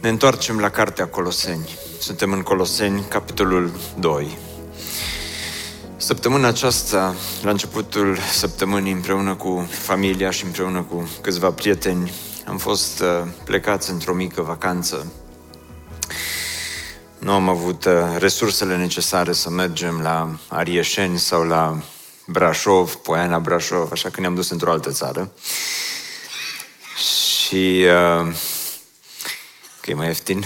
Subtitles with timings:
[0.00, 1.78] Ne întoarcem la Cartea Coloseni.
[1.98, 4.38] Suntem în Coloseni, capitolul 2.
[5.96, 12.12] Săptămâna aceasta, la începutul săptămânii, împreună cu familia și împreună cu câțiva prieteni,
[12.46, 15.12] am fost uh, plecați într-o mică vacanță.
[17.18, 21.82] Nu am avut uh, resursele necesare să mergem la Arieșeni sau la
[22.26, 25.32] Brașov, Poiana Brașov, așa că ne-am dus într-o altă țară.
[26.96, 27.84] Și
[28.24, 28.34] uh,
[29.86, 30.44] că e mai ieftin.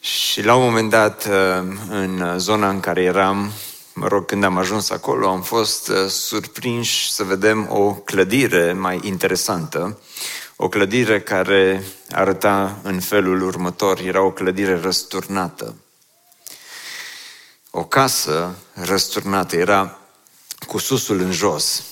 [0.00, 3.52] Și la un moment dat, uh, în zona în care eram,
[3.94, 9.00] mă rog, când am ajuns acolo, am fost uh, surprinși să vedem o clădire mai
[9.02, 9.98] interesantă,
[10.56, 15.74] o clădire care arăta în felul următor, era o clădire răsturnată.
[17.70, 19.98] O casă răsturnată, era
[20.66, 21.82] cu susul în jos.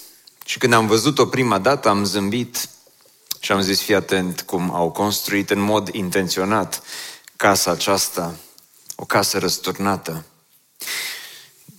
[0.45, 2.69] Și când am văzut-o prima dată, am zâmbit
[3.45, 6.83] și am zis, fii atent cum au construit în mod intenționat
[7.37, 8.35] casa aceasta,
[8.97, 10.25] o casă răsturnată.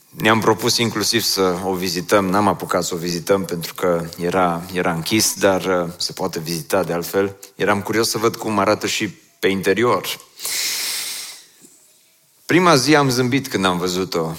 [0.09, 4.94] Ne-am propus inclusiv să o vizităm, n-am apucat să o vizităm pentru că era, era
[4.94, 7.36] închis, dar uh, se poate vizita de altfel.
[7.56, 10.19] Eram curios să văd cum arată și pe interior.
[12.45, 14.36] Prima zi am zâmbit când am văzut-o.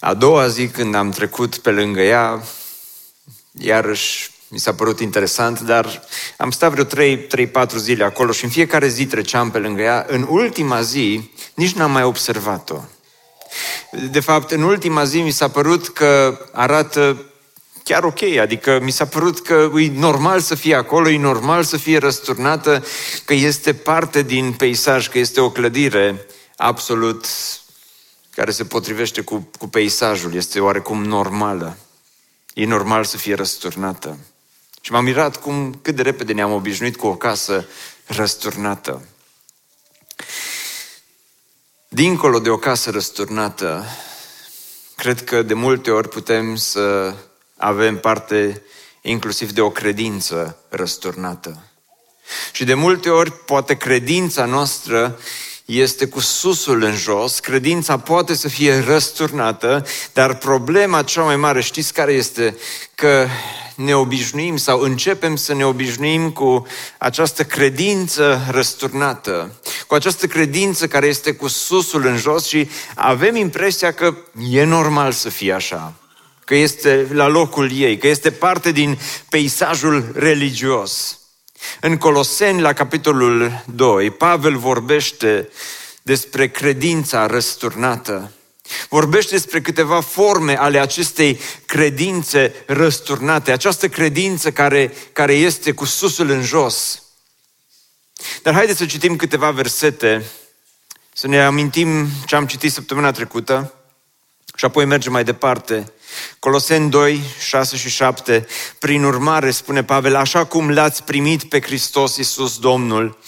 [0.00, 2.42] A doua zi când am trecut pe lângă ea,
[3.52, 6.02] iarăși mi s-a părut interesant, dar
[6.36, 10.06] am stat vreo 3-4 zile acolo și în fiecare zi treceam pe lângă ea.
[10.08, 12.80] În ultima zi, nici n-am mai observat-o.
[14.10, 17.24] De fapt, în ultima zi mi s-a părut că arată
[17.84, 21.76] chiar ok, adică mi s-a părut că e normal să fie acolo, e normal să
[21.76, 22.84] fie răsturnată,
[23.24, 26.26] că este parte din peisaj, că este o clădire
[26.56, 27.26] absolut
[28.30, 31.76] care se potrivește cu, cu peisajul, este oarecum normală.
[32.54, 34.18] E normal să fie răsturnată.
[34.84, 37.66] Și m-am mirat cum, cât de repede ne-am obișnuit cu o casă
[38.06, 39.02] răsturnată.
[41.88, 43.84] Dincolo de o casă răsturnată,
[44.96, 47.14] cred că de multe ori putem să
[47.56, 48.62] avem parte
[49.02, 51.62] inclusiv de o credință răsturnată.
[52.52, 55.18] Și de multe ori, poate credința noastră
[55.64, 61.60] este cu susul în jos, credința poate să fie răsturnată, dar problema cea mai mare,
[61.60, 62.56] știți care este?
[62.94, 63.28] Că
[63.74, 66.66] ne obișnuim sau începem să ne obișnuim cu
[66.98, 73.92] această credință răsturnată, cu această credință care este cu susul în jos și avem impresia
[73.92, 74.14] că
[74.50, 75.94] e normal să fie așa,
[76.44, 78.98] că este la locul ei, că este parte din
[79.28, 81.18] peisajul religios.
[81.80, 85.48] În Coloseni, la capitolul 2, Pavel vorbește
[86.02, 88.30] despre credința răsturnată.
[88.88, 96.30] Vorbește despre câteva forme ale acestei credințe răsturnate, această credință care, care este cu susul
[96.30, 97.02] în jos.
[98.42, 100.24] Dar haideți să citim câteva versete,
[101.12, 103.74] să ne amintim ce am citit săptămâna trecută
[104.56, 105.92] și apoi mergem mai departe.
[106.38, 108.46] Coloseni 2, 6 și 7.
[108.78, 113.18] Prin urmare, spune Pavel, așa cum l-ați primit pe Hristos Iisus Domnul,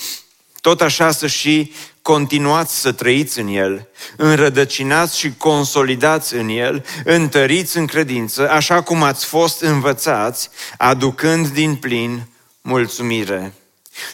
[0.67, 1.73] tot așa să și
[2.03, 9.03] continuați să trăiți în El, înrădăcinați și consolidați în El, întăriți în credință, așa cum
[9.03, 12.29] ați fost învățați, aducând din plin
[12.61, 13.53] mulțumire.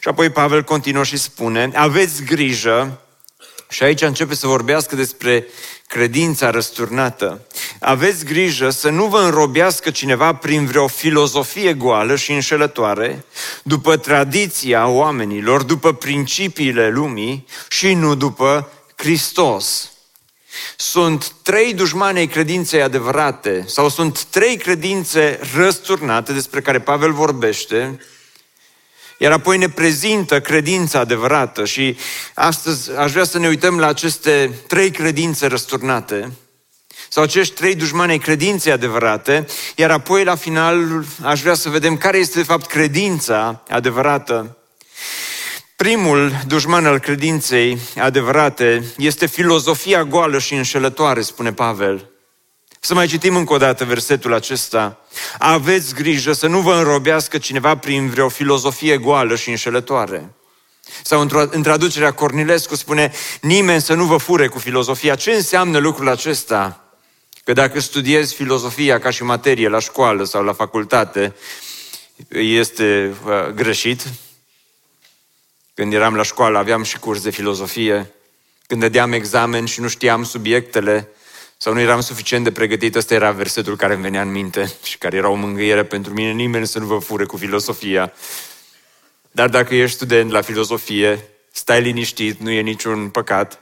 [0.00, 3.00] Și apoi Pavel continuă și spune, aveți grijă,
[3.68, 5.46] și aici începe să vorbească despre
[5.92, 7.46] credința răsturnată.
[7.80, 13.24] Aveți grijă să nu vă înrobească cineva prin vreo filozofie goală și înșelătoare,
[13.62, 19.92] după tradiția oamenilor, după principiile lumii și nu după Hristos.
[20.76, 27.98] Sunt trei dușmani ai credinței adevărate sau sunt trei credințe răsturnate despre care Pavel vorbește
[29.22, 31.96] iar apoi ne prezintă credința adevărată și
[32.34, 36.32] astăzi aș vrea să ne uităm la aceste trei credințe răsturnate
[37.08, 39.46] sau acești trei dușmani ai credinței adevărate,
[39.76, 44.56] iar apoi la final aș vrea să vedem care este de fapt credința adevărată.
[45.76, 52.11] Primul dușman al credinței adevărate este filozofia goală și înșelătoare, spune Pavel.
[52.84, 54.98] Să mai citim încă o dată versetul acesta.
[55.38, 60.34] Aveți grijă să nu vă înrobească cineva prin vreo filozofie goală și înșelătoare.
[61.02, 65.14] Sau în traducerea Cornilescu spune, nimeni să nu vă fure cu filozofia.
[65.14, 66.84] Ce înseamnă lucrul acesta?
[67.44, 71.34] Că dacă studiezi filozofia ca și materie la școală sau la facultate,
[72.28, 74.02] este uh, greșit.
[75.74, 78.12] Când eram la școală aveam și curs de filozofie.
[78.66, 81.08] Când dădeam examen și nu știam subiectele
[81.62, 84.98] sau nu eram suficient de pregătit, ăsta era versetul care îmi venea în minte și
[84.98, 86.32] care era o mângâiere pentru mine.
[86.32, 88.12] Nimeni să nu vă fure cu filozofia.
[89.30, 93.58] Dar dacă ești student la filozofie, stai liniștit, nu e niciun păcat.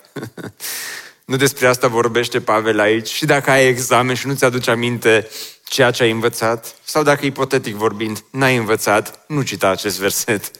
[1.30, 3.08] nu despre asta vorbește Pavel aici.
[3.08, 5.28] Și dacă ai examen și nu-ți aduce aminte
[5.64, 10.50] ceea ce ai învățat, sau dacă ipotetic vorbind, n-ai învățat, nu cita acest verset.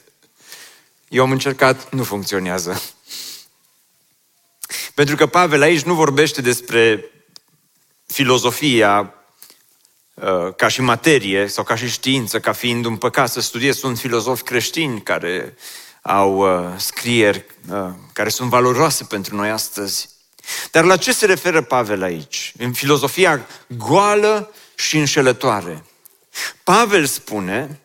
[1.07, 2.81] Eu am încercat, nu funcționează.
[4.93, 7.05] Pentru că Pavel aici nu vorbește despre
[8.11, 9.13] filozofia
[10.13, 13.79] uh, ca și materie sau ca și știință, ca fiind un păcat să studiezi.
[13.79, 15.55] Sunt filozofi creștini care
[16.01, 20.09] au uh, scrieri uh, care sunt valoroase pentru noi astăzi.
[20.71, 22.53] Dar la ce se referă Pavel aici?
[22.57, 25.85] În filozofia goală și înșelătoare.
[26.63, 27.79] Pavel spune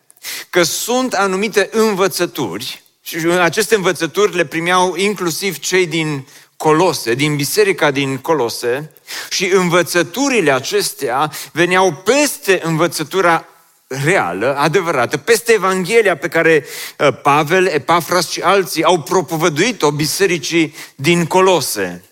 [0.49, 6.27] că sunt anumite învățături și aceste învățături le primeau inclusiv cei din
[6.57, 8.91] Colose, din biserica din Colose
[9.29, 13.45] și învățăturile acestea veneau peste învățătura
[13.87, 16.65] reală, adevărată, peste Evanghelia pe care
[16.99, 22.03] uh, Pavel, Epafras și alții au propovăduit-o bisericii din Colose.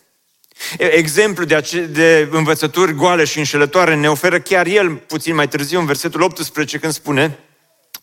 [0.77, 5.79] Exemplu de, ace- de învățături goale și înșelătoare ne oferă chiar el puțin mai târziu
[5.79, 7.39] în versetul 18 când spune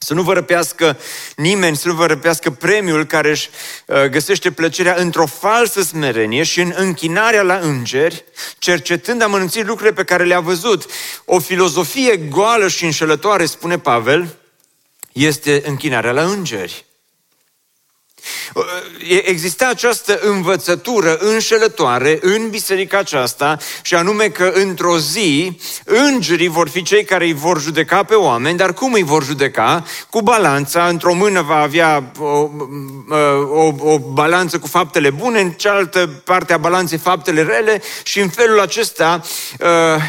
[0.05, 0.99] să nu vă răpească
[1.37, 3.51] nimeni, să nu vă răpească premiul care își
[3.87, 8.25] uh, găsește plăcerea într-o falsă smerenie și în închinarea la îngeri,
[8.59, 10.91] cercetând amănunțit lucrurile pe care le-a văzut.
[11.25, 14.37] O filozofie goală și înșelătoare, spune Pavel,
[15.13, 16.85] este închinarea la îngeri.
[19.25, 26.83] Exista această învățătură înșelătoare în biserica aceasta și anume că într-o zi îngerii vor fi
[26.83, 29.85] cei care îi vor judeca pe oameni, dar cum îi vor judeca?
[30.11, 32.49] Cu balanța, într-o mână va avea o,
[33.53, 38.29] o, o balanță cu faptele bune, în cealaltă parte a balanței faptele rele și în
[38.29, 39.21] felul acesta
[39.61, 39.69] uh,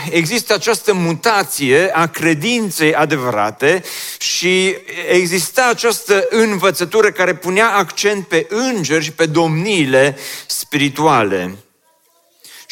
[0.10, 3.84] există această mutație a credinței adevărate
[4.18, 4.76] și
[5.10, 10.18] exista această învățătură care punea accent pe îngeri și pe domniile
[10.48, 11.58] spirituale.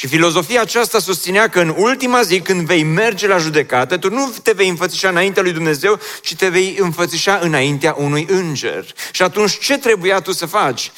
[0.01, 4.33] Și filozofia aceasta susținea că în ultima zi, când vei merge la judecată, tu nu
[4.43, 8.85] te vei înfățișa înaintea lui Dumnezeu, ci te vei înfățișa înaintea unui înger.
[9.11, 10.91] Și atunci ce trebuia tu să faci?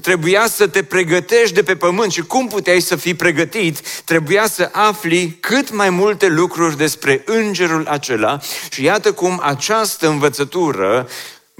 [0.00, 2.12] Trebuia să te pregătești de pe pământ.
[2.12, 3.80] Și cum puteai să fii pregătit?
[4.04, 8.38] Trebuia să afli cât mai multe lucruri despre îngerul acela.
[8.70, 11.08] Și iată cum această învățătură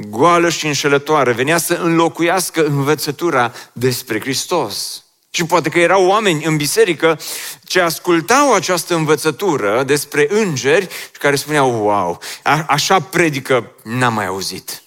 [0.06, 5.02] goală și înșelătoare, venea să înlocuiască învățătura despre Hristos.
[5.30, 7.20] Și poate că erau oameni în biserică
[7.64, 14.26] ce ascultau această învățătură despre îngeri și care spuneau, wow, a- așa predică, n-am mai
[14.26, 14.82] auzit.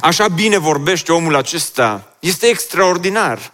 [0.00, 3.52] Așa bine vorbește omul acesta, este extraordinar.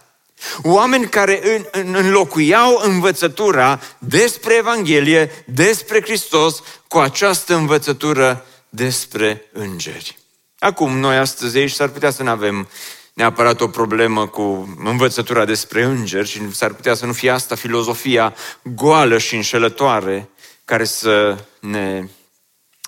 [0.61, 10.17] Oameni care în, în, înlocuiau învățătura despre Evanghelie, despre Hristos, cu această învățătură despre îngeri.
[10.59, 12.69] Acum, noi astăzi aici s-ar putea să nu avem
[13.13, 18.35] neapărat o problemă cu învățătura despre îngeri și s-ar putea să nu fie asta filozofia
[18.63, 20.29] goală și înșelătoare
[20.65, 22.07] care să ne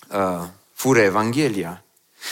[0.07, 0.41] uh,
[0.73, 1.83] fure Evanghelia.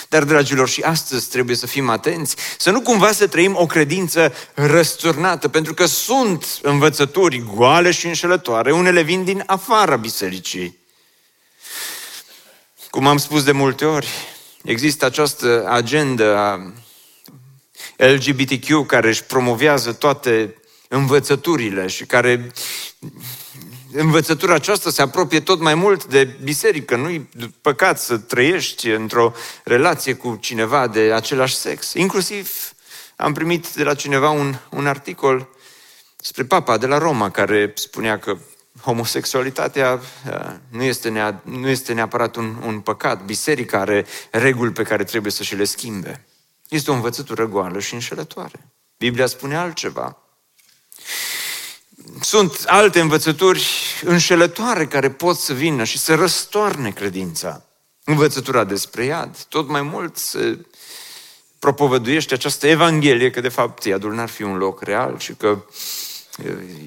[0.09, 4.33] Dar, dragilor, și astăzi trebuie să fim atenți, să nu cumva să trăim o credință
[4.53, 10.77] răsturnată, pentru că sunt învățături goale și înșelătoare, unele vin din afara bisericii.
[12.89, 14.07] Cum am spus de multe ori,
[14.67, 16.73] Există această agendă a
[17.97, 20.55] LGBTQ care își promovează toate
[20.87, 22.51] învățăturile și care
[23.91, 26.95] învățătura aceasta se apropie tot mai mult de biserică.
[26.95, 27.29] Nu-i
[27.61, 29.33] păcat să trăiești într-o
[29.63, 31.93] relație cu cineva de același sex.
[31.93, 32.71] Inclusiv
[33.15, 35.47] am primit de la cineva un, un articol
[36.15, 38.37] spre Papa de la Roma care spunea că
[38.81, 43.25] homosexualitatea uh, nu este, nea, nu este neapărat un, un păcat.
[43.25, 46.25] Biserica are reguli pe care trebuie să și le schimbe.
[46.69, 48.71] Este o învățătură goală și înșelătoare.
[48.97, 50.17] Biblia spune altceva.
[52.21, 53.67] Sunt alte învățături
[54.03, 57.65] înșelătoare care pot să vină și să răstoarne credința.
[58.03, 59.37] Învățătura despre iad.
[59.49, 60.65] Tot mai mult se
[61.59, 65.65] propovăduiește această evanghelie că de fapt iadul n-ar fi un loc real și că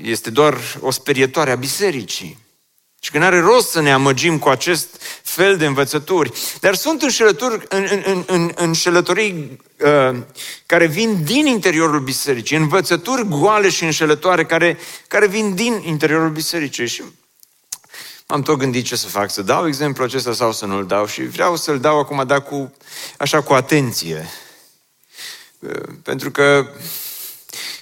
[0.02, 2.38] este doar o sperietoare a bisericii.
[3.02, 6.32] Și că nu are rost să ne amăgim cu acest fel de învățături.
[6.60, 10.18] Dar sunt înșelături, în, în, în, înșelătorii uh,
[10.66, 14.78] care vin din interiorul bisericii, învățături goale și înșelătoare care,
[15.08, 16.86] care vin din interiorul bisericii.
[16.86, 17.02] Și
[18.26, 21.22] am tot gândit ce să fac, să dau exemplu acesta sau să nu-l dau și
[21.22, 22.72] vreau să-l dau acum, dar cu,
[23.18, 24.28] așa cu atenție.
[25.58, 26.66] Uh, pentru că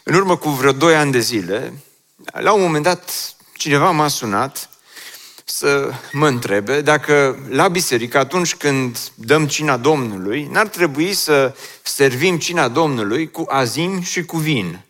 [0.09, 1.83] în urmă cu vreo doi ani de zile,
[2.33, 4.71] la un moment dat, cineva m-a sunat
[5.45, 12.39] să mă întrebe dacă la biserică, atunci când dăm cina Domnului, n-ar trebui să servim
[12.39, 14.81] cina Domnului cu azim și cu vin.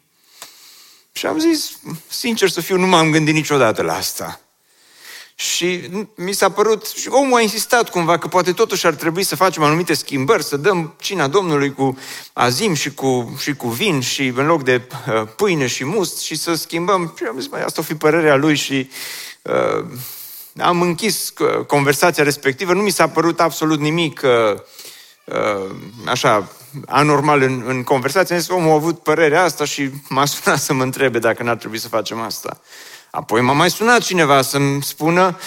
[1.12, 4.40] Și am zis, sincer să fiu, nu m-am gândit niciodată la asta.
[5.40, 9.36] Și mi s-a părut, și omul a insistat cumva că poate totuși ar trebui să
[9.36, 11.98] facem anumite schimbări, să dăm cina Domnului cu
[12.32, 16.36] azim și cu, și cu vin și în loc de uh, pâine și must și
[16.36, 17.14] să schimbăm.
[17.16, 18.90] Și am zis, mai asta o fi părerea lui și
[19.42, 19.84] uh,
[20.56, 22.72] am închis uh, conversația respectivă.
[22.72, 24.60] Nu mi s-a părut absolut nimic uh,
[25.24, 25.74] uh,
[26.06, 26.48] așa
[26.86, 28.34] anormal în, în conversație.
[28.34, 31.56] Am zis, omul a avut părerea asta și m-a sunat să mă întrebe dacă n-ar
[31.56, 32.60] trebui să facem asta.
[33.18, 35.38] Apoi m-a mai sunat cineva să-mi spună,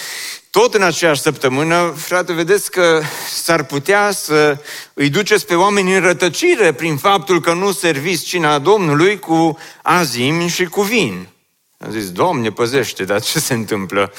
[0.50, 3.02] tot în aceeași săptămână, frate, vedeți că
[3.42, 4.58] s-ar putea să
[4.94, 10.46] îi duceți pe oameni în rătăcire prin faptul că nu serviți cina Domnului cu azim
[10.46, 11.28] și cu vin.
[11.78, 14.12] Am zis, Doamne, păzește, dar ce se întâmplă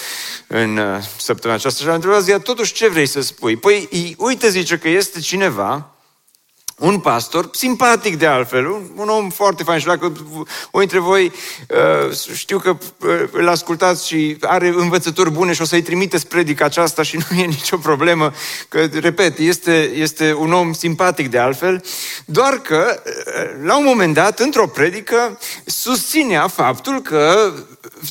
[0.48, 1.84] în uh, săptămâna aceasta?
[1.84, 3.56] Și am întrebat, totuși ce vrei să spui?
[3.56, 5.93] Păi, uite, zice că este cineva
[6.80, 10.12] un pastor, simpatic de altfel, un, un om foarte fain și dacă
[10.72, 11.32] o dintre voi
[11.70, 16.66] uh, știu că uh, îl ascultați și are învățători bune și o să-i trimiteți predica
[16.66, 18.34] aceasta și nu e nicio problemă,
[18.70, 21.84] că, repet, este, este un om simpatic de altfel,
[22.26, 27.54] doar că uh, la un moment dat, într-o predică, susținea faptul că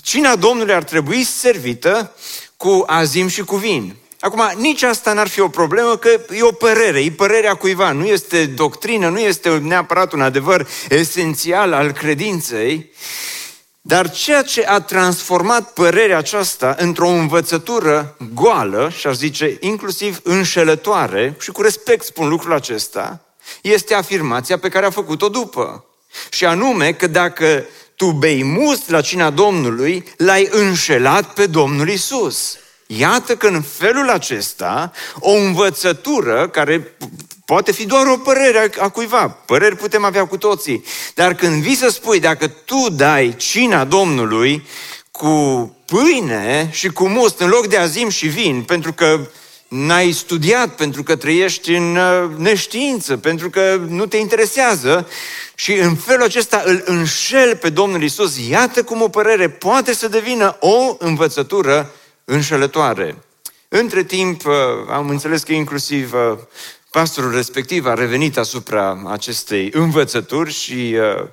[0.02, 2.12] cina Domnului ar trebui servită
[2.56, 3.96] cu azim și cu vin.
[4.22, 8.06] Acum, nici asta n-ar fi o problemă, că e o părere, e părerea cuiva, nu
[8.06, 12.92] este doctrină, nu este neapărat un adevăr esențial al credinței,
[13.80, 21.36] dar ceea ce a transformat părerea aceasta într-o învățătură goală, și aș zice inclusiv înșelătoare,
[21.40, 23.20] și cu respect spun lucrul acesta,
[23.62, 25.84] este afirmația pe care a făcut-o după.
[26.30, 27.64] Și anume că dacă
[27.96, 32.56] tu bei must la cina Domnului, l-ai înșelat pe Domnul Isus.
[32.98, 36.96] Iată că în felul acesta, o învățătură care
[37.44, 40.84] poate fi doar o părere a cuiva, păreri putem avea cu toții,
[41.14, 44.66] dar când vii să spui, dacă tu dai cina Domnului
[45.10, 45.30] cu
[45.84, 49.20] pâine și cu must în loc de azim și vin, pentru că
[49.68, 55.08] n-ai studiat, pentru că trăiești în uh, neștiință, pentru că nu te interesează
[55.54, 58.48] și în felul acesta îl înșel pe Domnul Isus.
[58.48, 61.92] Iată cum o părere poate să devină o învățătură
[62.24, 63.16] înșelătoare.
[63.68, 64.54] Între timp, uh,
[64.88, 66.38] am înțeles că inclusiv uh,
[66.90, 71.28] pastorul respectiv a revenit asupra acestei învățături și uh,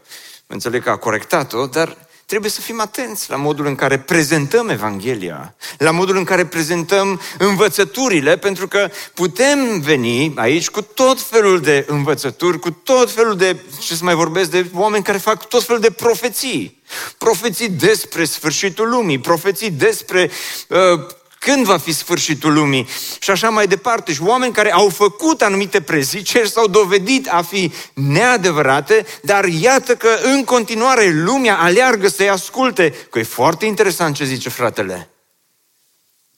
[0.47, 5.55] înțeleg că a corectat-o, dar trebuie să fim atenți la modul în care prezentăm Evanghelia,
[5.77, 11.85] la modul în care prezentăm învățăturile, pentru că putem veni aici cu tot felul de
[11.87, 15.81] învățături, cu tot felul de, ce să mai vorbesc, de oameni care fac tot felul
[15.81, 16.81] de profeții.
[17.17, 20.31] Profeții despre sfârșitul lumii, profeții despre
[20.67, 21.05] uh,
[21.39, 22.87] când va fi sfârșitul lumii
[23.19, 24.13] și așa mai departe.
[24.13, 30.09] Și oameni care au făcut anumite preziceri s-au dovedit a fi neadevărate, dar iată că
[30.23, 32.91] în continuare lumea aleargă să-i asculte.
[33.09, 35.09] Că e foarte interesant ce zice fratele.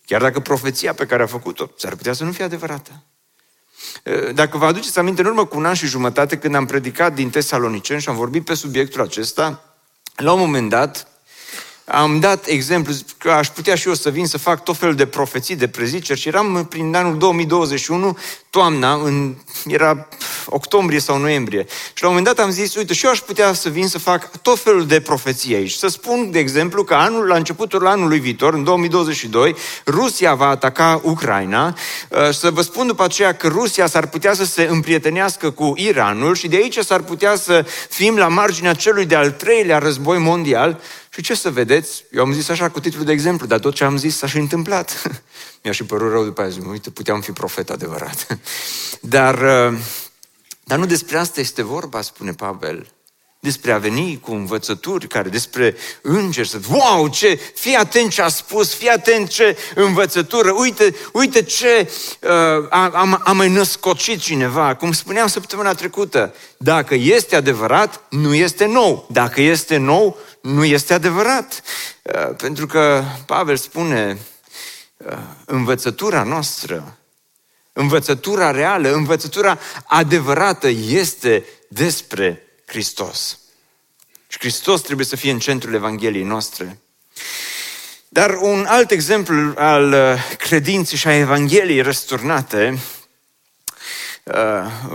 [0.06, 2.92] Chiar dacă profeția pe care a făcut-o s-ar putea să nu fie adevărată.
[4.34, 7.30] Dacă vă aduceți aminte, în urmă cu un an și jumătate, când am predicat din
[7.30, 9.76] Tesalonicen și am vorbit pe subiectul acesta,
[10.16, 11.11] la un moment dat,
[11.86, 15.06] am dat exemplu că aș putea și eu să vin să fac tot felul de
[15.06, 18.18] profeții, de preziceri și eram prin anul 2021,
[18.50, 19.36] toamna, în,
[19.66, 20.08] era
[20.46, 21.66] octombrie sau noiembrie.
[21.94, 24.00] Și la un moment dat am zis, uite, și eu aș putea să vin să
[24.00, 25.72] fac tot felul de profeții aici.
[25.72, 31.02] Să spun, de exemplu, că anul, la începutul anului viitor, în 2022, Rusia va ataca
[31.04, 31.78] Ucraina.
[32.10, 36.36] Uh, să vă spun după aceea că Rusia s-ar putea să se împrietenească cu Iranul
[36.36, 40.82] și de aici s-ar putea să fim la marginea celui de-al treilea război mondial
[41.14, 42.04] și ce să vedeți?
[42.12, 44.38] Eu am zis așa cu titlul de exemplu, dar tot ce am zis s-a și
[44.38, 45.02] întâmplat.
[45.64, 48.28] Mi-a și părut rău după aia, zic, uite, puteam fi profet adevărat.
[49.02, 49.80] Dar, uh,
[50.64, 52.92] dar nu despre asta este vorba, spune Pavel.
[53.40, 58.28] Despre a veni cu învățături care, despre îngeri, să wow, ce, fii atent ce a
[58.28, 61.90] spus, fii atent ce învățătură, uite, uite ce
[62.22, 62.30] uh,
[62.70, 64.76] a, a, a mai născocit cineva.
[64.76, 69.08] Cum spuneam săptămâna trecută, dacă este adevărat, nu este nou.
[69.12, 71.62] Dacă este nou, nu este adevărat.
[72.02, 74.18] Uh, pentru că Pavel spune
[74.98, 76.98] uh, învățătura noastră,
[77.74, 83.40] învățătura reală, învățătura adevărată este despre Hristos.
[84.28, 86.80] Și Hristos trebuie să fie în centrul Evangheliei noastre.
[88.10, 92.80] Dar un alt exemplu al uh, credinței și a Evangheliei răsturnate uh,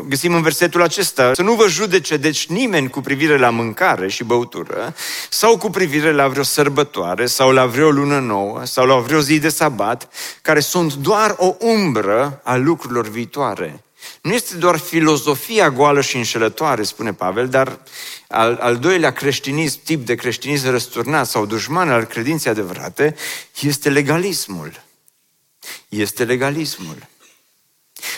[0.08, 4.24] găsim în versetul acesta, să nu vă judece deci nimeni cu privire la mâncare și
[4.24, 4.94] băutură,
[5.30, 9.38] sau cu privire la vreo sărbătoare, sau la vreo lună nouă, sau la vreo zi
[9.38, 10.08] de sabat,
[10.42, 13.80] care sunt doar o umbră a lucrurilor viitoare.
[14.22, 17.78] Nu este doar filozofia goală și înșelătoare, spune Pavel, dar
[18.28, 23.16] al, al doilea creștinism, tip de creștinism răsturnat sau dușman al credinței adevărate,
[23.60, 24.84] este legalismul.
[25.88, 26.96] Este legalismul.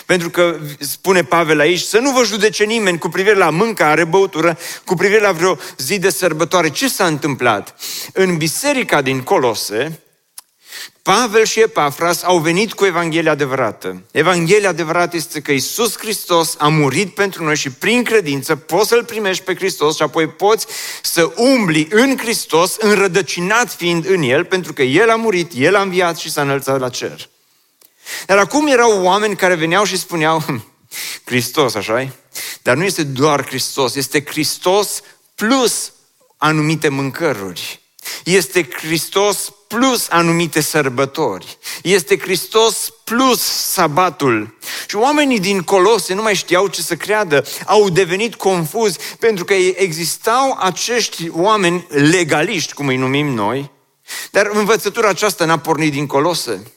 [0.05, 4.57] Pentru că, spune Pavel aici, să nu vă judece nimeni cu privire la mâncare, băutură,
[4.85, 6.69] cu privire la vreo zi de sărbătoare.
[6.69, 7.75] Ce s-a întâmplat?
[8.13, 10.03] În biserica din Colose,
[11.01, 14.01] Pavel și Epafras au venit cu Evanghelia adevărată.
[14.11, 19.03] Evanghelia adevărată este că Isus Hristos a murit pentru noi și prin credință poți să-L
[19.03, 20.65] primești pe Hristos și apoi poți
[21.01, 25.81] să umbli în Hristos, înrădăcinat fiind în El, pentru că El a murit, El a
[25.81, 27.29] înviat și s-a înălțat la cer.
[28.25, 30.65] Dar acum erau oameni care veneau și spuneau, hm,
[31.23, 32.13] Hristos, așa
[32.61, 35.01] Dar nu este doar Hristos, este Hristos
[35.35, 35.91] plus
[36.37, 37.79] anumite mâncăruri.
[38.23, 41.57] Este Hristos plus anumite sărbători.
[41.83, 44.57] Este Hristos plus sabatul.
[44.87, 49.53] Și oamenii din Colose nu mai știau ce să creadă, au devenit confuzi pentru că
[49.53, 53.71] existau acești oameni legaliști, cum îi numim noi,
[54.31, 56.71] dar învățătura aceasta n-a pornit din Colose.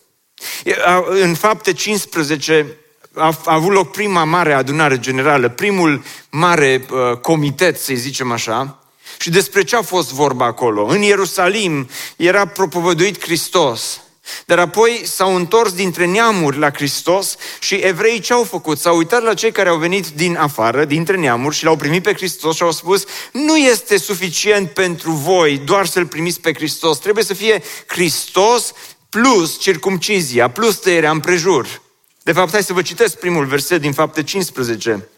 [1.06, 2.76] În fapte 15
[3.14, 8.82] a, avut loc prima mare adunare generală, primul mare uh, comitet, să zicem așa,
[9.18, 10.86] și despre ce a fost vorba acolo?
[10.86, 14.00] În Ierusalim era propovăduit Hristos.
[14.46, 18.78] Dar apoi s-au întors dintre neamuri la Hristos și evrei ce au făcut?
[18.78, 22.14] S-au uitat la cei care au venit din afară, dintre neamuri și l-au primit pe
[22.14, 27.24] Hristos și au spus nu este suficient pentru voi doar să-L primiți pe Hristos, trebuie
[27.24, 28.72] să fie Hristos
[29.20, 31.82] plus circumcizia, plus tăierea împrejur.
[32.22, 35.08] De fapt, hai să vă citesc primul verset din fapte 15.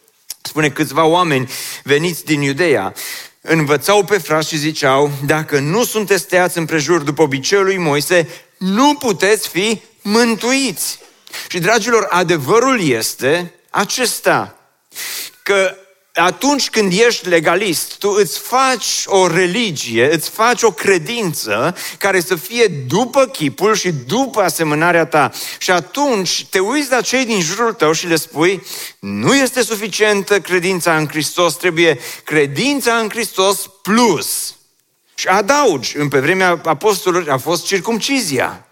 [0.42, 1.50] Spune câțiva oameni
[1.83, 2.94] veniți din Iudeea
[3.40, 8.28] învățau pe frați și ziceau, dacă nu sunteți tăiați împrejur după obiceiul lui Moise,
[8.59, 10.98] nu puteți fi mântuiți.
[11.48, 14.59] Și, dragilor, adevărul este acesta,
[15.42, 15.76] că
[16.14, 22.35] atunci când ești legalist, tu îți faci o religie, îți faci o credință care să
[22.35, 25.31] fie după chipul și după asemănarea ta.
[25.59, 28.62] Și atunci te uiți la cei din jurul tău și le spui,
[28.98, 34.55] nu este suficientă credința în Hristos, trebuie credința în Hristos plus.
[35.14, 38.66] Și adaugi, în pe vremea apostolilor a fost circumcizia.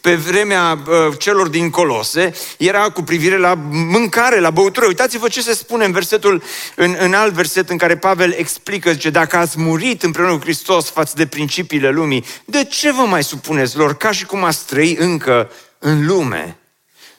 [0.00, 4.86] Pe vremea uh, celor din Colose era cu privire la mâncare, la băutură.
[4.86, 6.42] Uitați-vă ce se spune în versetul,
[6.74, 10.90] în, în alt verset în care Pavel explică, zice, dacă ați murit împreună cu Hristos
[10.90, 14.96] față de principiile lumii, de ce vă mai supuneți lor ca și cum ați trăi
[14.98, 16.58] încă în lume?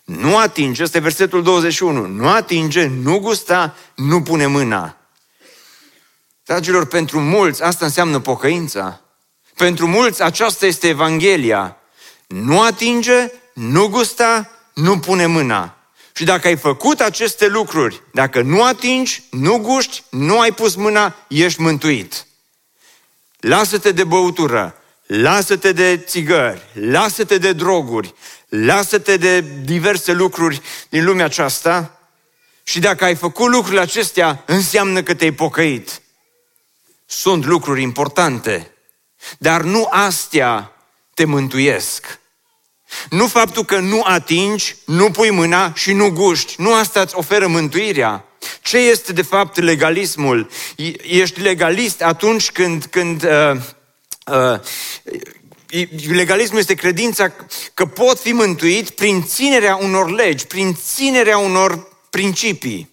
[0.04, 4.98] Nu atinge, este versetul 21, nu atinge, nu gusta, nu pune mâna.
[6.46, 9.02] Dragilor, pentru mulți asta înseamnă pocăința.
[9.56, 11.78] Pentru mulți aceasta este Evanghelia
[12.28, 15.78] nu atinge, nu gusta, nu pune mâna.
[16.14, 21.16] Și dacă ai făcut aceste lucruri, dacă nu atingi, nu guști, nu ai pus mâna,
[21.28, 22.26] ești mântuit.
[23.40, 28.14] Lasă-te de băutură, lasă-te de țigări, lasă-te de droguri,
[28.50, 32.00] lasă-te de diverse lucruri din lumea aceasta
[32.64, 36.02] și dacă ai făcut lucrurile acestea, înseamnă că te-ai pocăit.
[37.06, 38.72] Sunt lucruri importante,
[39.38, 40.77] dar nu astea
[41.18, 42.20] te mântuiesc.
[43.10, 46.56] Nu faptul că nu atingi, nu pui mâna și nu guști.
[46.58, 48.26] Nu asta îți oferă mântuirea.
[48.62, 50.50] Ce este de fapt legalismul?
[51.02, 53.62] Ești legalist atunci când, când uh,
[54.26, 54.60] uh,
[56.08, 57.34] legalismul este credința
[57.74, 62.90] că pot fi mântuit prin ținerea unor legi, prin ținerea unor principii.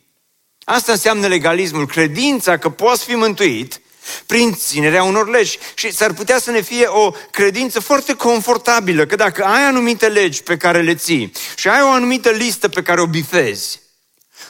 [0.64, 3.80] Asta înseamnă legalismul, credința că poți fi mântuit
[4.26, 5.58] prin ținerea unor legi.
[5.74, 10.42] Și s-ar putea să ne fie o credință foarte confortabilă, că dacă ai anumite legi
[10.42, 13.82] pe care le ții și ai o anumită listă pe care o bifezi,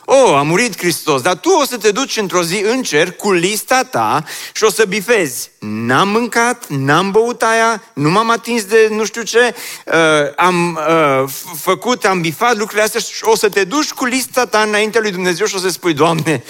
[0.07, 3.33] Oh, a murit Hristos, dar tu o să te duci într-o zi în cer cu
[3.33, 5.51] lista ta și o să bifezi.
[5.59, 9.95] N-am mâncat, n-am băut aia, nu m-am atins de nu știu ce, uh,
[10.37, 14.63] am uh, făcut, am bifat lucrurile astea și o să te duci cu lista ta
[14.63, 16.45] înaintea lui Dumnezeu și o să spui, Doamne,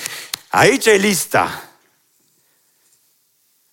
[0.48, 1.73] aici e lista.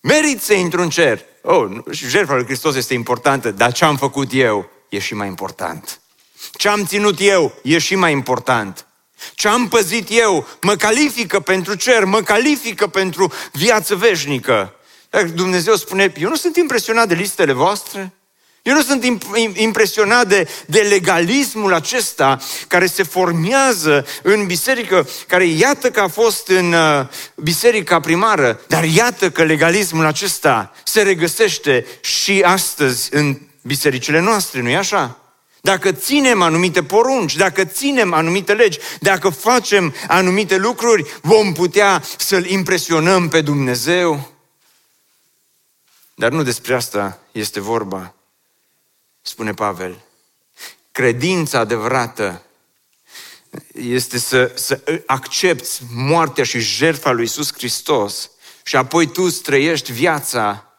[0.01, 1.25] Merit să intru în cer.
[1.41, 4.69] Oh, jertfa lui Hristos este importantă, dar ce am făcut eu?
[4.91, 6.01] e și mai important.
[6.53, 8.85] Ce am ținut eu e și mai important.
[9.33, 14.75] Ce am păzit eu mă califică pentru cer, mă califică pentru viață veșnică.
[15.09, 18.13] Dar Dumnezeu spune, eu nu sunt impresionat de listele voastre,
[18.61, 19.03] eu nu sunt
[19.53, 26.47] impresionat de, de legalismul acesta care se formează în biserică, care iată că a fost
[26.47, 34.19] în uh, biserica primară, dar iată că legalismul acesta se regăsește și astăzi în bisericile
[34.19, 35.17] noastre, nu-i așa?
[35.61, 42.45] Dacă ținem anumite porunci, dacă ținem anumite legi, dacă facem anumite lucruri, vom putea să-L
[42.45, 44.31] impresionăm pe Dumnezeu.
[46.15, 48.15] Dar nu despre asta este vorba
[49.21, 50.03] spune Pavel.
[50.91, 52.41] Credința adevărată
[53.73, 58.31] este să, să accepti moartea și jertfa lui Isus Hristos
[58.63, 60.71] și apoi tu trăiești viața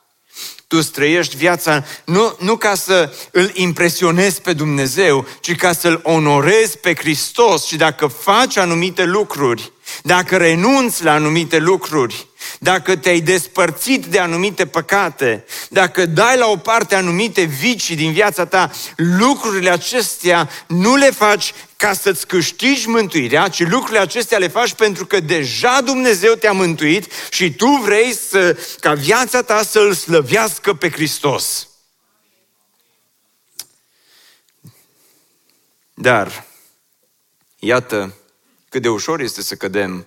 [0.73, 6.79] tu trăiești viața nu, nu ca să îl impresionezi pe Dumnezeu, ci ca să-l onorezi
[6.79, 12.27] pe Hristos și dacă faci anumite lucruri, dacă renunți la anumite lucruri,
[12.59, 18.47] dacă te-ai despărțit de anumite păcate, dacă dai la o parte anumite vicii din viața
[18.47, 24.75] ta, lucrurile acestea nu le faci ca să-ți câștigi mântuirea, ci lucrurile acestea le faci
[24.75, 30.75] pentru că deja Dumnezeu te-a mântuit și tu vrei să, ca viața ta să-L slăvească
[30.75, 31.69] pe Hristos.
[35.95, 36.47] Dar,
[37.59, 38.15] iată
[38.69, 40.07] cât de ușor este să cădem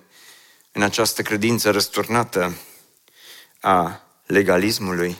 [0.76, 2.56] în această credință răsturnată
[3.60, 5.16] a legalismului.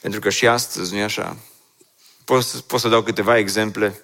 [0.00, 1.36] Pentru că și astăzi, nu-i așa?
[2.24, 4.00] Pot, pot să dau câteva exemple,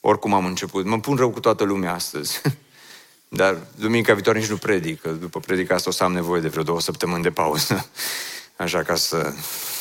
[0.00, 0.84] oricum am început.
[0.84, 2.40] Mă pun rău cu toată lumea astăzi.
[3.28, 6.48] Dar duminica viitoare nici nu predic, că după predica asta o să am nevoie de
[6.48, 7.88] vreo două săptămâni de pauză.
[8.56, 9.34] Așa ca să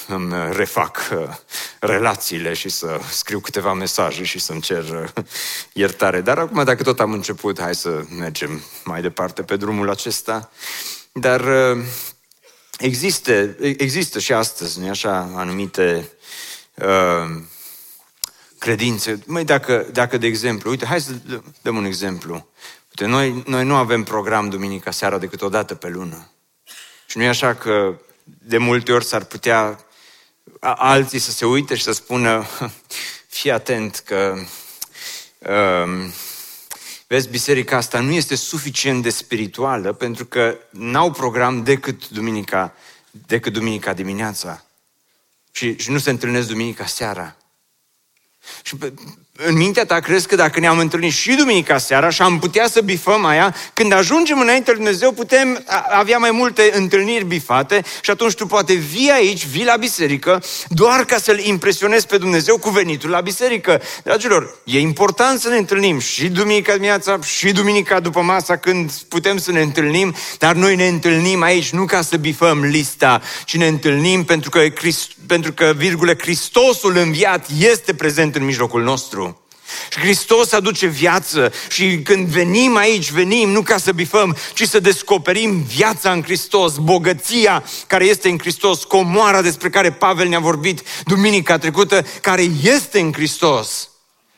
[0.08, 1.36] îmi refac uh,
[1.80, 5.24] relațiile și să scriu câteva mesaje și să-mi cer uh,
[5.74, 6.22] iertare.
[6.22, 10.52] Dar acum, dacă tot am început, hai să mergem mai departe pe drumul acesta.
[11.12, 11.84] Dar uh,
[12.78, 16.10] există, există și astăzi, nu așa, anumite
[16.74, 17.42] uh,
[18.58, 19.24] credințe.
[19.26, 21.12] Măi, dacă, dacă, de exemplu, uite, hai să
[21.62, 22.48] dăm un exemplu.
[22.88, 26.30] Uite, noi, noi nu avem program duminica seara decât o dată pe lună.
[27.06, 29.85] Și nu e așa că de multe ori s-ar putea
[30.60, 32.46] alții să se uite și să spună,
[33.28, 34.36] fii atent că
[35.40, 36.14] um,
[37.08, 42.74] vezi, biserica asta nu este suficient de spirituală pentru că n-au program decât duminica,
[43.12, 44.66] decât duminica dimineața.
[45.52, 47.36] Și, și nu se întâlnesc duminica seara.
[48.64, 48.78] Și
[49.38, 52.82] în mintea ta crezi că dacă ne-am întâlnit și duminica seara și am putea să
[52.82, 58.34] bifăm aia, când ajungem înainte lui Dumnezeu putem avea mai multe întâlniri bifate și atunci
[58.34, 63.10] tu poate vii aici, vii la biserică, doar ca să-L impresionezi pe Dumnezeu cu venitul
[63.10, 63.82] la biserică.
[64.04, 69.38] Dragilor, e important să ne întâlnim și duminica dimineața și duminica după masa când putem
[69.38, 73.68] să ne întâlnim, dar noi ne întâlnim aici nu ca să bifăm lista, ci ne
[73.68, 79.25] întâlnim pentru că, Christ, pentru că virgulă, Hristosul înviat este prezent în mijlocul nostru.
[79.92, 84.80] Și Hristos aduce viață și când venim aici, venim nu ca să bifăm, ci să
[84.80, 90.82] descoperim viața în Hristos, bogăția care este în Hristos, comoara despre care Pavel ne-a vorbit
[91.06, 93.90] duminica trecută, care este în Hristos.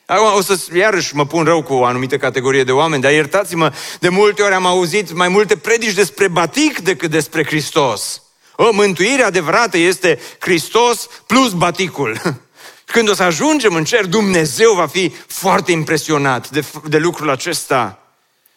[0.06, 3.72] Acum o să iarăși mă pun rău cu o anumită categorie de oameni, dar iertați-mă,
[4.00, 8.22] de multe ori am auzit mai multe predici despre batic decât despre Hristos.
[8.56, 12.20] O, mântuirea adevărată este Hristos plus baticul.
[12.92, 18.02] Când o să ajungem în cer, Dumnezeu va fi foarte impresionat de, de lucrul acesta.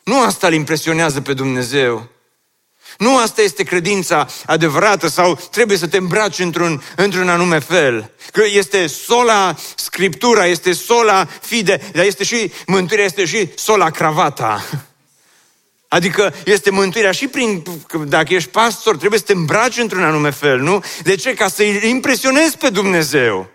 [0.03, 2.09] Nu asta îl impresionează pe Dumnezeu.
[2.97, 8.11] Nu asta este credința adevărată sau trebuie să te îmbraci într-un, într-un anume fel.
[8.31, 14.63] Că este sola Scriptura, este sola fide, dar este și mântuirea, este și sola cravata.
[15.87, 17.63] Adică este mântuirea și prin,
[18.07, 20.83] dacă ești pastor, trebuie să te îmbraci într-un anume fel, nu?
[21.03, 21.33] De ce?
[21.33, 23.49] Ca să-i impresionezi pe Dumnezeu.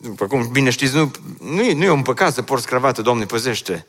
[0.00, 1.10] După cum bine știți, nu,
[1.40, 3.86] nu, e, nu e un păcat să porți cravată, Doamne, păzește.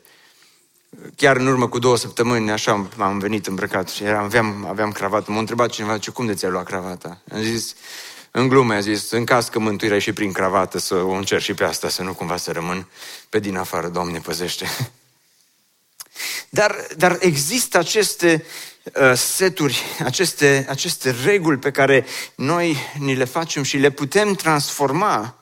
[1.16, 5.30] Chiar în urmă cu două săptămâni, așa am venit îmbrăcat și eram, aveam, aveam cravată.
[5.30, 7.20] M-a întrebat cineva, ce cum de ți-ai luat cravata?
[7.32, 7.74] Am zis,
[8.30, 11.54] în glume, a zis, în caz că mântuirea și prin cravată, să o încerc și
[11.54, 12.86] pe asta, să nu cumva să rămân
[13.28, 14.66] pe din afară, Doamne, păzește.
[16.48, 18.73] Dar, dar există aceste uh,
[19.14, 25.38] seturi, aceste, aceste reguli pe care noi ni le facem și le putem transforma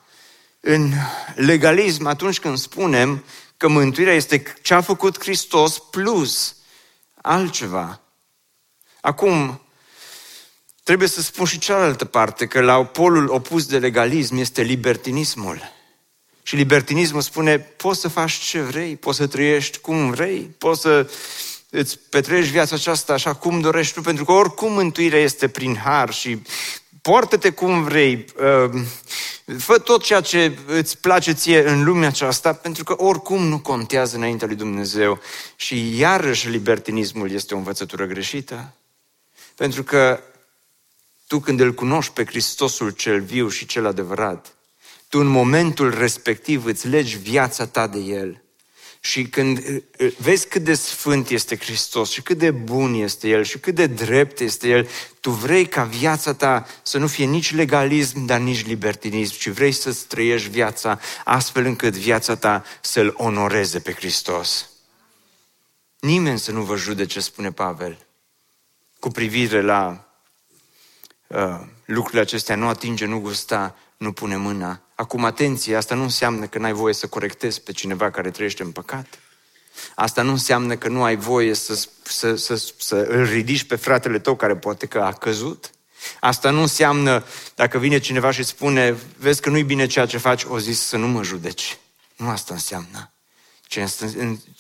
[0.61, 0.93] în
[1.35, 3.25] legalism atunci când spunem
[3.57, 6.57] că mântuirea este ce a făcut Hristos plus
[7.15, 8.01] altceva.
[9.01, 9.61] Acum,
[10.83, 15.73] trebuie să spun și cealaltă parte, că la polul opus de legalism este libertinismul.
[16.43, 21.11] Și libertinismul spune, poți să faci ce vrei, poți să trăiești cum vrei, poți să
[21.75, 26.13] îți petrești viața aceasta așa cum dorești tu, pentru că oricum mântuirea este prin har
[26.13, 26.43] și
[27.03, 28.25] poartă-te cum vrei,
[28.65, 28.83] uh,
[29.59, 34.17] fă tot ceea ce îți place ție în lumea aceasta, pentru că oricum nu contează
[34.17, 35.21] înaintea lui Dumnezeu.
[35.57, 38.75] Și iarăși libertinismul este o învățătură greșită.
[39.55, 40.21] Pentru că
[41.27, 44.55] tu când îl cunoști pe Hristosul cel viu și cel adevărat,
[45.09, 48.43] tu în momentul respectiv îți legi viața ta de El.
[49.05, 53.29] Și când uh, uh, vezi cât de sfânt este Hristos și cât de bun este
[53.29, 54.89] El și cât de drept este El,
[55.21, 59.73] tu vrei ca viața ta să nu fie nici legalism, dar nici libertinism, ci vrei
[59.73, 64.71] să-ți trăiești viața astfel încât viața ta să-L onoreze pe Hristos.
[66.01, 68.07] Nimeni să nu vă judece, spune Pavel,
[68.99, 70.09] cu privire la
[71.27, 74.83] uh, lucrurile acestea, nu atinge, nu gusta, nu pune mâna.
[75.03, 78.71] Acum, atenție, asta nu înseamnă că n-ai voie să corectezi pe cineva care trăiește în
[78.71, 79.07] păcat.
[79.95, 84.19] Asta nu înseamnă că nu ai voie să, să, să, să îl ridici pe fratele
[84.19, 85.71] tău care poate că a căzut.
[86.21, 90.45] Asta nu înseamnă, dacă vine cineva și spune, vezi că nu-i bine ceea ce faci,
[90.45, 91.79] o zis să nu mă judeci.
[92.17, 93.13] Nu asta înseamnă.
[93.63, 93.87] Ce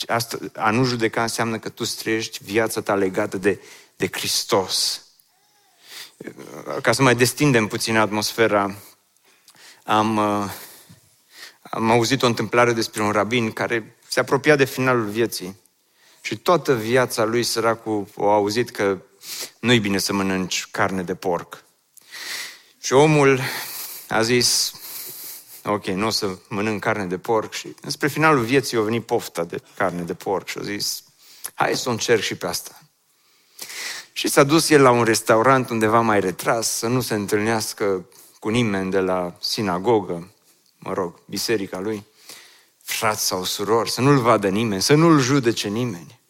[0.06, 3.60] asta, a nu judeca înseamnă că tu trăiești viața ta legată de,
[3.96, 5.02] de Hristos.
[6.82, 8.74] Ca să mai destindem puțin atmosfera
[9.84, 10.50] am, uh,
[11.62, 15.56] am auzit o întâmplare despre un rabin care se apropia de finalul vieții
[16.20, 18.98] și toată viața lui săracul a auzit că
[19.60, 21.64] nu-i bine să mănânci carne de porc.
[22.80, 23.40] Și omul
[24.08, 24.72] a zis,
[25.64, 29.44] ok, nu o să mănânc carne de porc și spre finalul vieții a venit pofta
[29.44, 31.02] de carne de porc și a zis,
[31.54, 32.82] hai să o încerc și pe asta.
[34.12, 38.06] Și s-a dus el la un restaurant undeva mai retras, să nu se întâlnească
[38.42, 40.32] cu nimeni de la sinagogă,
[40.78, 42.06] mă rog, biserica lui,
[42.82, 46.20] frați sau surori, să nu-l vadă nimeni, să nu-l judece nimeni.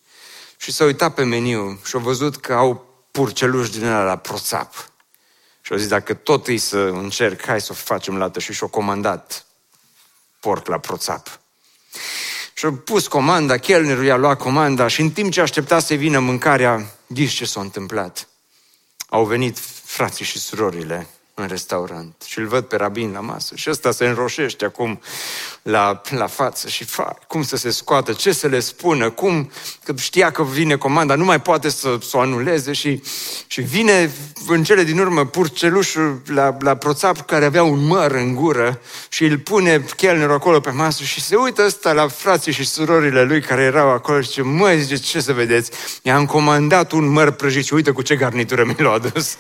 [0.56, 4.90] Și s-a uitat pe meniu și a văzut că au purceluși din ăla la proțap.
[5.60, 8.68] Și a zis, dacă tot îi să încerc, hai să o facem lată și și-o
[8.68, 9.46] comandat
[10.40, 11.40] porc la proțap.
[12.54, 16.18] Și a pus comanda, chelnerul i-a luat comanda și în timp ce aștepta să vină
[16.18, 18.28] mâncarea, ghiși ce s-a întâmplat.
[19.08, 21.08] Au venit frații și surorile
[21.42, 25.00] în restaurant și îl văd pe rabin la masă și ăsta se înroșește acum
[25.62, 29.50] la, la față și fa, cum să se scoată, ce să le spună, cum,
[29.84, 33.02] că știa că vine comanda, nu mai poate să, să o anuleze și,
[33.46, 34.12] și vine
[34.46, 39.24] în cele din urmă purcelușul la, la proțap care avea un măr în gură și
[39.24, 43.40] îl pune chelnerul acolo pe masă și se uită ăsta la frații și surorile lui
[43.40, 45.70] care erau acolo și zice, măi, zice, ce să vedeți,
[46.02, 49.36] i-am comandat un măr prăjit și uite cu ce garnitură mi l-a adus.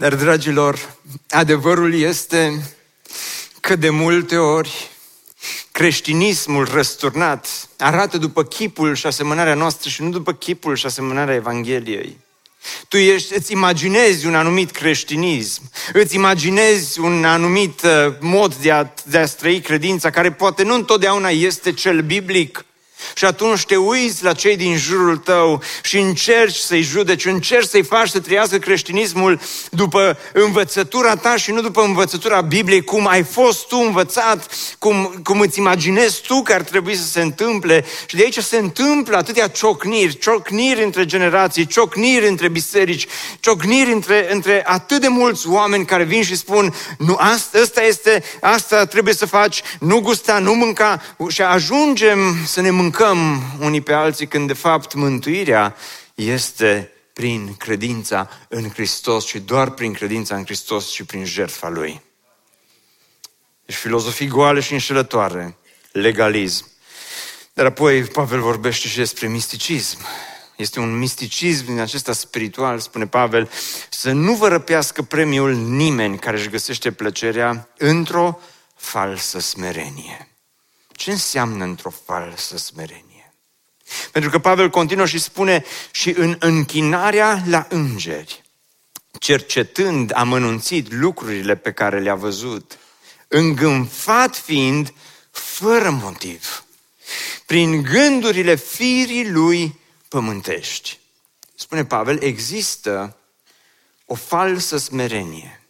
[0.00, 0.96] Dar, dragilor,
[1.30, 2.62] adevărul este
[3.60, 4.90] că de multe ori
[5.72, 12.18] creștinismul răsturnat arată după chipul și asemănarea noastră și nu după chipul și asemănarea Evangheliei.
[12.88, 18.92] Tu ești, îți imaginezi un anumit creștinism, îți imaginezi un anumit uh, mod de a,
[19.04, 22.64] de a străi credința, care poate nu întotdeauna este cel biblic,
[23.14, 27.82] și atunci te uiți la cei din jurul tău și încerci să-i judeci, încerci să-i
[27.82, 33.66] faci să trăiască creștinismul după învățătura ta și nu după învățătura Bibliei, cum ai fost
[33.66, 37.84] tu învățat, cum, cum îți imaginezi tu că ar trebui să se întâmple.
[38.06, 43.06] Și de aici se întâmplă atâtea ciocniri, ciocniri între generații, ciocniri între biserici,
[43.40, 48.22] ciocniri între, între atât de mulți oameni care vin și spun, nu, asta, asta este,
[48.40, 53.80] asta trebuie să faci, nu gusta, nu mânca și ajungem să ne mâncăm mâncăm unii
[53.80, 55.76] pe alții când de fapt mântuirea
[56.14, 62.02] este prin credința în Hristos și doar prin credința în Hristos și prin jertfa Lui.
[63.66, 65.56] Deci filozofii goale și înșelătoare,
[65.92, 66.66] legalism.
[67.52, 69.98] Dar apoi Pavel vorbește și despre misticism.
[70.56, 73.50] Este un misticism din acesta spiritual, spune Pavel,
[73.90, 78.38] să nu vă răpească premiul nimeni care își găsește plăcerea într-o
[78.74, 80.27] falsă smerenie.
[80.98, 83.34] Ce înseamnă într-o falsă smerenie?
[84.12, 88.42] Pentru că Pavel continuă și spune și în închinarea la îngeri,
[89.18, 92.78] cercetând amănunțit lucrurile pe care le-a văzut,
[93.28, 94.92] îngânfat fiind
[95.30, 96.64] fără motiv,
[97.46, 100.98] prin gândurile firii lui pământești.
[101.54, 103.16] Spune Pavel, există
[104.06, 105.62] o falsă smerenie.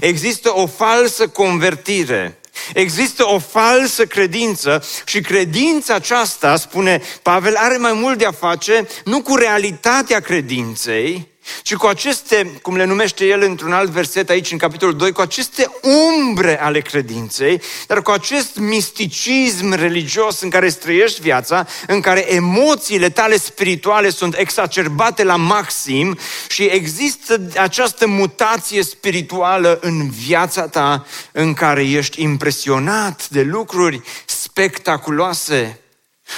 [0.00, 2.39] Există o falsă convertire
[2.74, 8.86] Există o falsă credință și credința aceasta, spune Pavel, are mai mult de a face
[9.04, 11.28] nu cu realitatea credinței,
[11.62, 15.20] ci cu aceste, cum le numește el într-un alt verset aici în capitolul 2, cu
[15.20, 15.70] aceste
[16.18, 22.34] umbre ale credinței, dar cu acest misticism religios în care îți trăiești viața, în care
[22.34, 31.06] emoțiile tale spirituale sunt exacerbate la maxim și există această mutație spirituală în viața ta
[31.32, 35.80] în care ești impresionat de lucruri spectaculoase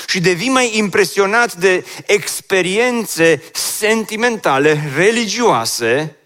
[0.07, 6.16] și devii mai impresionat de experiențe sentimentale, religioase,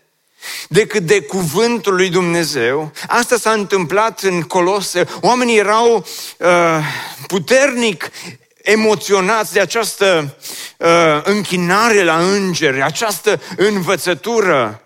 [0.68, 2.92] decât de cuvântul lui Dumnezeu.
[3.06, 5.08] Asta s-a întâmplat în Colose.
[5.20, 6.06] Oamenii erau
[6.38, 6.48] uh,
[7.26, 8.10] puternic
[8.62, 10.36] emoționați de această
[10.78, 14.80] uh, închinare la îngeri, această învățătură.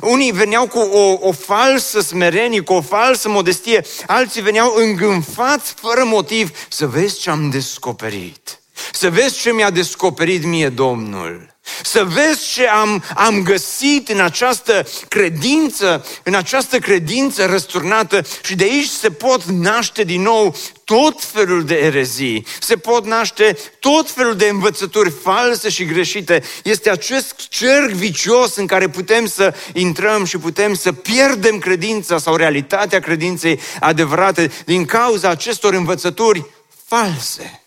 [0.00, 6.04] Unii veneau cu o, o falsă smerenie, cu o falsă modestie, alții veneau îngânfați fără
[6.04, 8.60] motiv să vezi ce am descoperit.
[8.92, 11.54] Să vezi ce mi-a descoperit mie Domnul.
[11.82, 18.64] Să vezi ce am, am găsit în această credință, în această credință răsturnată și de
[18.64, 24.36] aici se pot naște din nou tot felul de erezii, se pot naște tot felul
[24.36, 26.42] de învățături false și greșite.
[26.62, 32.36] Este acest cerc vicios în care putem să intrăm și putem să pierdem credința sau
[32.36, 36.46] realitatea credinței adevărate din cauza acestor învățături
[36.84, 37.62] false.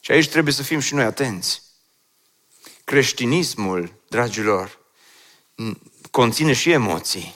[0.00, 1.63] Și aici trebuie să fim și noi atenți.
[2.84, 4.78] Creștinismul, dragilor,
[6.10, 7.34] conține și emoții,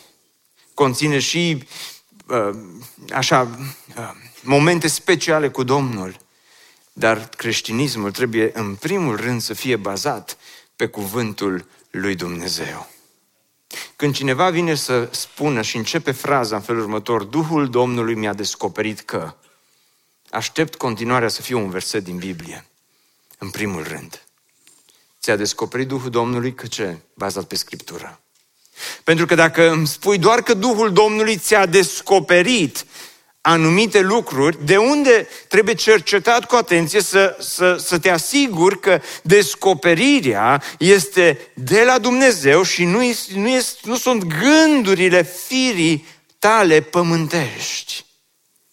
[0.75, 1.65] conține și
[2.27, 2.51] uh,
[3.11, 3.59] așa
[3.97, 4.11] uh,
[4.43, 6.17] momente speciale cu Domnul,
[6.93, 10.39] dar creștinismul trebuie în primul rând să fie bazat
[10.77, 12.91] pe cuvântul lui Dumnezeu.
[13.97, 19.01] Când cineva vine să spună și începe fraza în felul următor, Duhul Domnului mi-a descoperit
[19.01, 19.35] că,
[20.31, 22.67] aștept continuarea să fie un verset din Biblie,
[23.39, 24.28] în primul rând.
[25.21, 26.97] Ți-a descoperit Duhul Domnului că ce?
[27.15, 28.21] Bazat pe Scriptură.
[29.05, 32.85] Pentru că dacă îmi spui doar că Duhul Domnului ți-a descoperit
[33.41, 40.63] anumite lucruri, de unde trebuie cercetat cu atenție să, să, să te asiguri că descoperirea
[40.79, 43.01] este de la Dumnezeu și nu,
[43.35, 46.07] nu, este, nu sunt gândurile firii
[46.39, 48.05] tale pământești.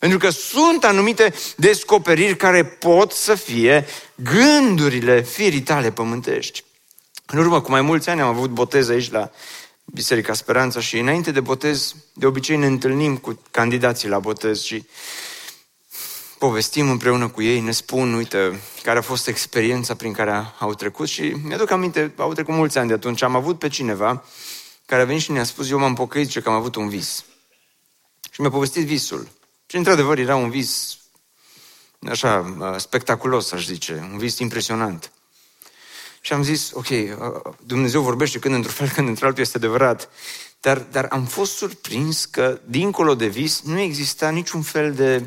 [0.05, 6.63] Pentru că sunt anumite descoperiri care pot să fie gândurile firii tale pământești.
[7.25, 9.31] În urmă cu mai mulți ani am avut botez aici la
[9.85, 14.85] Biserica Speranța și înainte de botez, de obicei ne întâlnim cu candidații la botez și
[16.37, 21.07] povestim împreună cu ei, ne spun, uite, care a fost experiența prin care au trecut
[21.07, 24.23] și mi-aduc aminte, au trecut mulți ani de atunci, am avut pe cineva
[24.85, 27.23] care a venit și ne-a spus, eu m-am pocăit că am avut un vis.
[28.31, 29.27] Și mi-a povestit visul.
[29.75, 30.97] Și într-adevăr era un vis
[32.09, 35.11] așa spectaculos, aș zice, un vis impresionant.
[36.21, 36.87] Și am zis, ok,
[37.65, 40.09] Dumnezeu vorbește când într-un fel, când într-altul este adevărat.
[40.59, 45.25] Dar, dar am fost surprins că, dincolo de vis, nu exista niciun fel de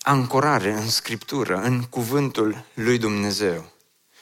[0.00, 3.72] ancorare în Scriptură, în cuvântul lui Dumnezeu.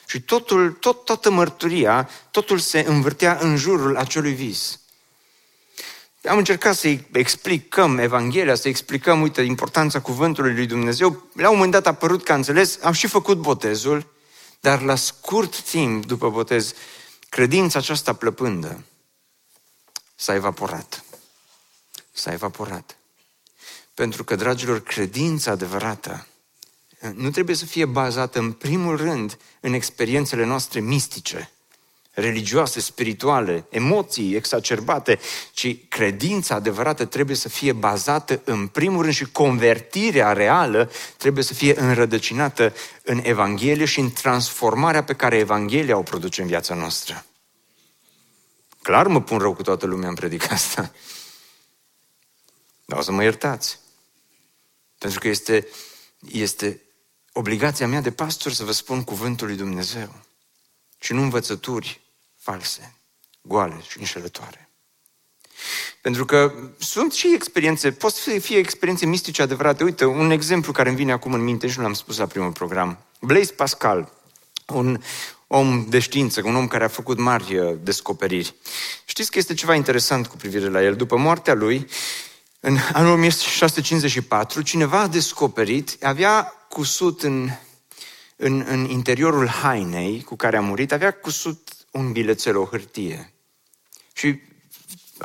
[0.07, 4.78] Și totul, tot, toată mărturia, totul se învârtea în jurul acelui vis.
[6.23, 11.29] Am încercat să-i explicăm Evanghelia, să explicăm, uite, importanța cuvântului lui Dumnezeu.
[11.33, 14.13] La un moment dat a părut că a înțeles, am și făcut botezul,
[14.59, 16.73] dar la scurt timp după botez,
[17.29, 18.83] credința aceasta plăpândă
[20.15, 21.03] s-a evaporat.
[22.11, 22.97] S-a evaporat.
[23.93, 26.27] Pentru că, dragilor, credința adevărată
[27.13, 31.51] nu trebuie să fie bazată în primul rând în experiențele noastre mistice,
[32.11, 35.19] religioase, spirituale, emoții exacerbate,
[35.51, 41.53] ci credința adevărată trebuie să fie bazată în primul rând și convertirea reală trebuie să
[41.53, 47.25] fie înrădăcinată în Evanghelie și în transformarea pe care Evanghelia o produce în viața noastră.
[48.81, 50.91] Clar mă pun rău cu toată lumea în predica asta.
[52.85, 53.79] Dar o să mă iertați.
[54.97, 55.67] Pentru că este,
[56.31, 56.81] este
[57.33, 60.15] obligația mea de pastor să vă spun cuvântul lui Dumnezeu
[60.99, 62.01] și nu învățături
[62.37, 62.95] false,
[63.41, 64.69] goale și înșelătoare.
[66.01, 69.83] Pentru că sunt și experiențe, pot să fie experiențe mistice adevărate.
[69.83, 72.51] Uite, un exemplu care îmi vine acum în minte și nu l-am spus la primul
[72.51, 72.97] program.
[73.21, 74.11] Blaise Pascal,
[74.67, 75.01] un
[75.47, 78.55] om de știință, un om care a făcut mari uh, descoperiri.
[79.05, 80.95] Știți că este ceva interesant cu privire la el.
[80.95, 81.87] După moartea lui,
[82.59, 87.49] în anul 1654, cineva a descoperit, avea cusut în
[88.41, 93.33] în, în interiorul hainei cu care a murit, avea cusut un bilețel, o hârtie.
[94.13, 94.39] Și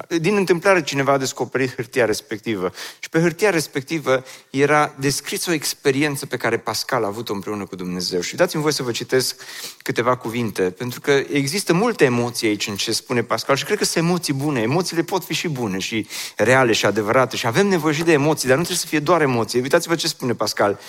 [0.09, 6.27] din întâmplare cineva a descoperit hârtia respectivă și pe hârtia respectivă era descrisă o experiență
[6.27, 8.21] pe care Pascal a avut-o împreună cu Dumnezeu.
[8.21, 9.43] Și dați-mi voi să vă citesc
[9.83, 13.85] câteva cuvinte, pentru că există multe emoții aici în ce spune Pascal și cred că
[13.85, 14.61] sunt emoții bune.
[14.61, 18.49] Emoțiile pot fi și bune și reale și adevărate și avem nevoie și de emoții,
[18.49, 19.61] dar nu trebuie să fie doar emoții.
[19.61, 20.81] Uitați-vă ce spune Pascal.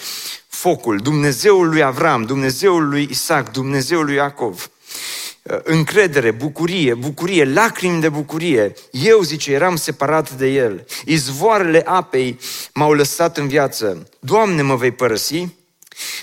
[0.48, 5.25] Focul, Dumnezeul lui Avram, Dumnezeul lui Isaac, Dumnezeul lui Iacov, Uh,
[5.64, 8.74] încredere, bucurie, bucurie, lacrimi de bucurie.
[8.92, 10.86] Eu, zice, eram separat de El.
[11.06, 12.40] Izvoarele apei
[12.74, 14.08] m-au lăsat în viață.
[14.20, 15.48] Doamne, mă vei părăsi?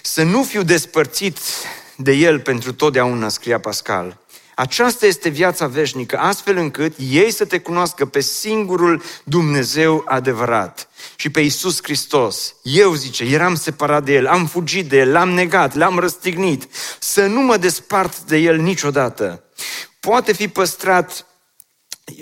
[0.02, 1.38] Să nu fiu despărțit
[1.96, 4.21] de El pentru totdeauna, scria Pascal.
[4.54, 11.30] Aceasta este viața veșnică, astfel încât ei să te cunoască pe singurul Dumnezeu adevărat și
[11.30, 12.54] pe Iisus Hristos.
[12.62, 17.26] Eu, zice, eram separat de El, am fugit de El, l-am negat, l-am răstignit, să
[17.26, 19.44] nu mă despart de El niciodată.
[20.00, 21.26] Poate fi păstrat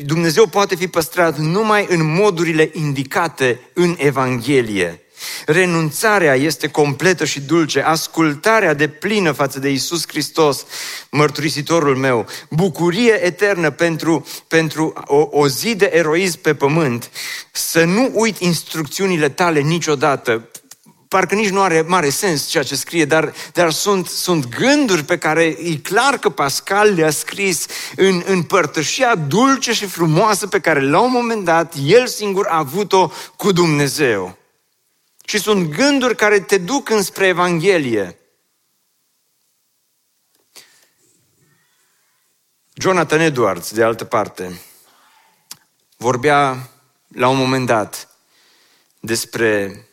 [0.04, 5.02] Dumnezeu poate fi păstrat numai în modurile indicate în Evanghelie.
[5.46, 10.66] Renunțarea este completă și dulce, ascultarea de plină față de Isus Hristos,
[11.10, 17.10] mărturisitorul meu, bucurie eternă pentru, pentru o, o zi de eroism pe pământ,
[17.52, 20.48] să nu uit instrucțiunile tale niciodată.
[21.08, 25.18] Parcă nici nu are mare sens ceea ce scrie, dar, dar sunt, sunt gânduri pe
[25.18, 27.66] care e clar că Pascal le-a scris
[27.96, 32.56] în, în părtășia dulce și frumoasă pe care la un moment dat el singur a
[32.56, 34.39] avut-o cu Dumnezeu.
[35.30, 38.18] Și sunt gânduri care te duc înspre Evanghelie.
[42.72, 44.60] Jonathan Edwards, de altă parte,
[45.96, 46.70] vorbea
[47.08, 48.16] la un moment dat
[49.00, 49.84] despre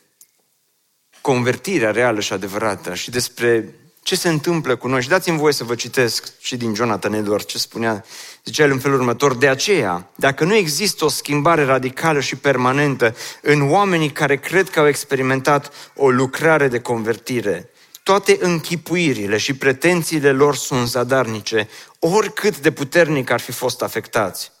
[1.20, 3.77] convertirea reală și adevărată și despre
[4.08, 5.02] ce se întâmplă cu noi.
[5.02, 8.04] Și dați-mi voie să vă citesc și din Jonathan Edwards ce spunea.
[8.44, 13.16] Zicea el în felul următor, de aceea, dacă nu există o schimbare radicală și permanentă
[13.42, 17.70] în oamenii care cred că au experimentat o lucrare de convertire,
[18.02, 24.52] toate închipuirile și pretențiile lor sunt zadarnice, oricât de puternic ar fi fost afectați.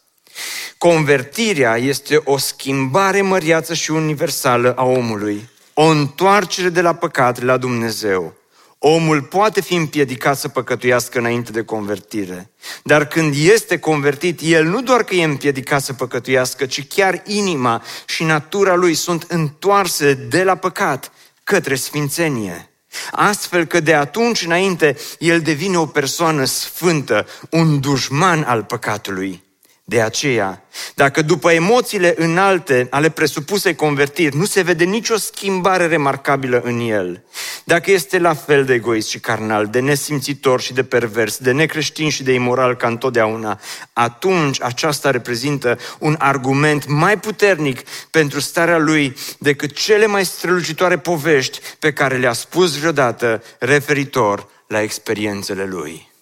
[0.78, 7.56] Convertirea este o schimbare măriață și universală a omului, o întoarcere de la păcat la
[7.56, 8.36] Dumnezeu.
[8.78, 12.50] Omul poate fi împiedicat să păcătuiască înainte de convertire.
[12.84, 17.82] Dar când este convertit, el nu doar că e împiedicat să păcătuiască, ci chiar inima
[18.06, 21.12] și natura lui sunt întoarse de la păcat
[21.44, 22.70] către sfințenie.
[23.10, 29.46] Astfel că de atunci înainte el devine o persoană sfântă, un dușman al păcatului.
[29.88, 30.62] De aceea,
[30.94, 37.24] dacă după emoțiile înalte ale presupusei convertiri nu se vede nicio schimbare remarcabilă în el,
[37.64, 42.10] dacă este la fel de egoist și carnal, de nesimțitor și de pervers, de necreștin
[42.10, 43.60] și de imoral ca întotdeauna,
[43.92, 47.80] atunci aceasta reprezintă un argument mai puternic
[48.10, 54.82] pentru starea lui decât cele mai strălucitoare povești pe care le-a spus vreodată referitor la
[54.82, 56.12] experiențele lui.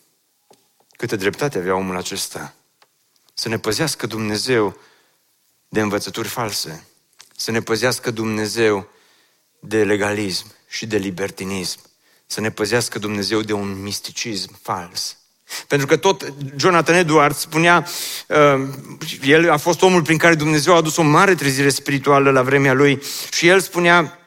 [0.96, 2.54] Câtă dreptate avea omul acesta!
[3.38, 4.76] Să ne păzească Dumnezeu
[5.68, 6.86] de învățături false.
[7.36, 8.88] Să ne păzească Dumnezeu
[9.60, 11.78] de legalism și de libertinism.
[12.26, 15.16] Să ne păzească Dumnezeu de un misticism fals.
[15.66, 17.86] Pentru că tot Jonathan Edwards spunea,
[18.28, 18.68] uh,
[19.22, 22.72] el a fost omul prin care Dumnezeu a adus o mare trezire spirituală la vremea
[22.72, 24.18] lui și el spunea,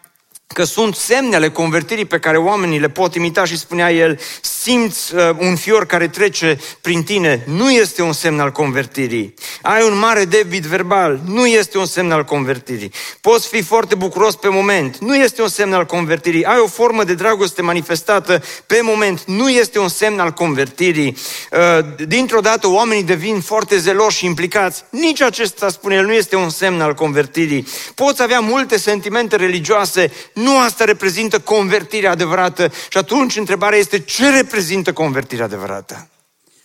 [0.54, 5.16] că sunt semne ale convertirii pe care oamenii le pot imita și spunea el, simți
[5.16, 9.34] uh, un fior care trece prin tine, nu este un semn al convertirii.
[9.62, 12.92] Ai un mare debit verbal, nu este un semn al convertirii.
[13.22, 16.46] Poți fi foarte bucuros pe moment, nu este un semn al convertirii.
[16.46, 21.18] Ai o formă de dragoste manifestată pe moment, nu este un semn al convertirii.
[21.52, 24.84] Uh, dintr-o dată oamenii devin foarte zeloși și implicați.
[24.90, 27.68] Nici acesta, spune el, nu este un semn al convertirii.
[27.96, 32.72] Poți avea multe sentimente religioase, nu asta reprezintă convertirea adevărată.
[32.90, 36.10] Și atunci întrebarea este ce reprezintă convertirea adevărată?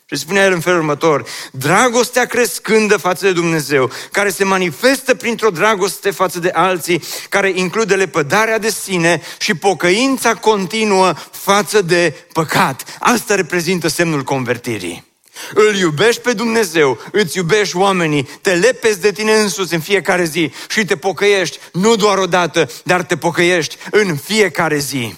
[0.07, 5.51] Și spunea el în felul următor, dragostea crescândă față de Dumnezeu, care se manifestă printr-o
[5.51, 12.97] dragoste față de alții, care include lepădarea de sine și pocăința continuă față de păcat.
[12.99, 15.14] Asta reprezintă semnul convertirii.
[15.55, 20.53] Îl iubești pe Dumnezeu, îți iubești oamenii, te lepezi de tine însuți în fiecare zi
[20.69, 25.15] și te pocăiești, nu doar o dată, dar te pocăiești în fiecare zi.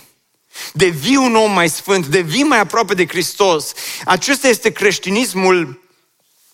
[0.73, 3.73] Devii un om mai sfânt, devii mai aproape de Hristos.
[4.05, 5.83] Acesta este creștinismul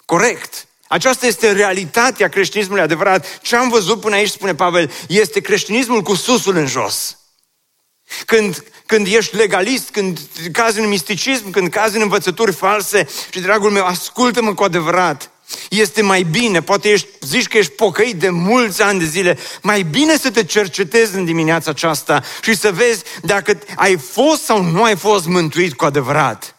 [0.04, 0.66] corect.
[0.88, 3.40] Aceasta este realitatea creștinismului adevărat.
[3.42, 7.16] Ce am văzut până aici, spune Pavel, este creștinismul cu susul în jos.
[8.26, 10.18] Când, când ești legalist, când
[10.52, 15.30] cazi în misticism, când cazi în învățături false și, dragul meu, ascultă-mă cu adevărat.
[15.70, 19.82] Este mai bine, poate ești, zici că ești pocăit de mulți ani de zile, mai
[19.82, 24.82] bine să te cercetezi în dimineața aceasta și să vezi dacă ai fost sau nu
[24.82, 26.56] ai fost mântuit cu adevărat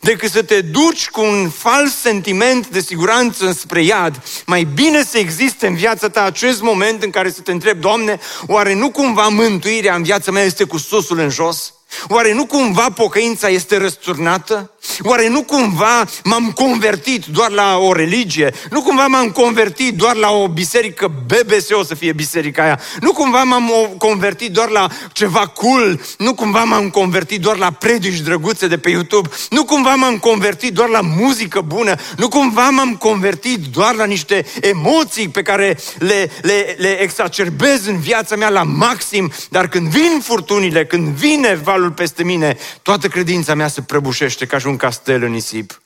[0.00, 5.18] decât să te duci cu un fals sentiment de siguranță spre iad, mai bine să
[5.18, 9.28] existe în viața ta acest moment în care să te întrebi, Doamne, oare nu cumva
[9.28, 11.74] mântuirea în viața mea este cu susul în jos?
[12.08, 14.75] Oare nu cumva pocăința este răsturnată?
[15.02, 18.54] Oare nu cumva m-am convertit doar la o religie?
[18.70, 22.80] Nu cumva m-am convertit doar la o biserică BBC o să fie biserica aia?
[23.00, 26.00] Nu cumva m-am convertit doar la ceva cool?
[26.18, 29.28] Nu cumva m-am convertit doar la predici drăguțe de pe YouTube?
[29.50, 31.94] Nu cumva m-am convertit doar la muzică bună?
[32.16, 37.98] Nu cumva m-am convertit doar la niște emoții pe care le, le, le exacerbez în
[38.00, 39.32] viața mea la maxim?
[39.48, 44.58] Dar când vin furtunile, când vine valul peste mine, toată credința mea se prăbușește ca
[44.58, 45.82] și un un castel în nisip.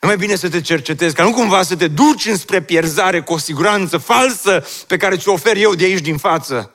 [0.00, 3.32] E mai bine să te cercetezi, ca nu cumva să te duci înspre pierzare cu
[3.32, 6.74] o siguranță falsă pe care ți-o ofer eu de aici din față.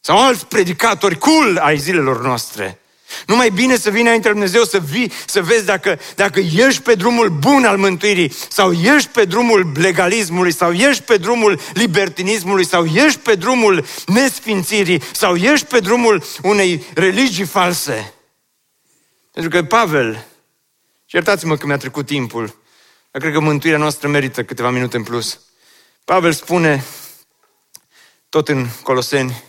[0.00, 2.78] Sau alți predicatori cool ai zilelor noastre.
[3.26, 6.94] Nu mai bine să vii înainte Dumnezeu să vii, să vezi dacă, dacă ești pe
[6.94, 12.84] drumul bun al mântuirii, sau ești pe drumul legalismului, sau ești pe drumul libertinismului, sau
[12.84, 18.14] ești pe drumul nesfințirii, sau ești pe drumul unei religii false.
[19.34, 20.26] Pentru că Pavel,
[21.04, 22.46] și iertați-mă că mi-a trecut timpul,
[23.10, 25.40] dar cred că mântuirea noastră merită câteva minute în plus.
[26.04, 26.84] Pavel spune,
[28.28, 29.42] tot în Coloseni,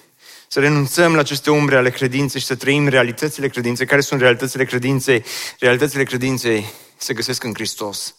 [0.47, 3.85] să renunțăm la aceste umbre ale credinței și să trăim realitățile credinței.
[3.85, 5.23] Care sunt realitățile credinței?
[5.59, 8.15] Realitățile credinței se găsesc în Hristos.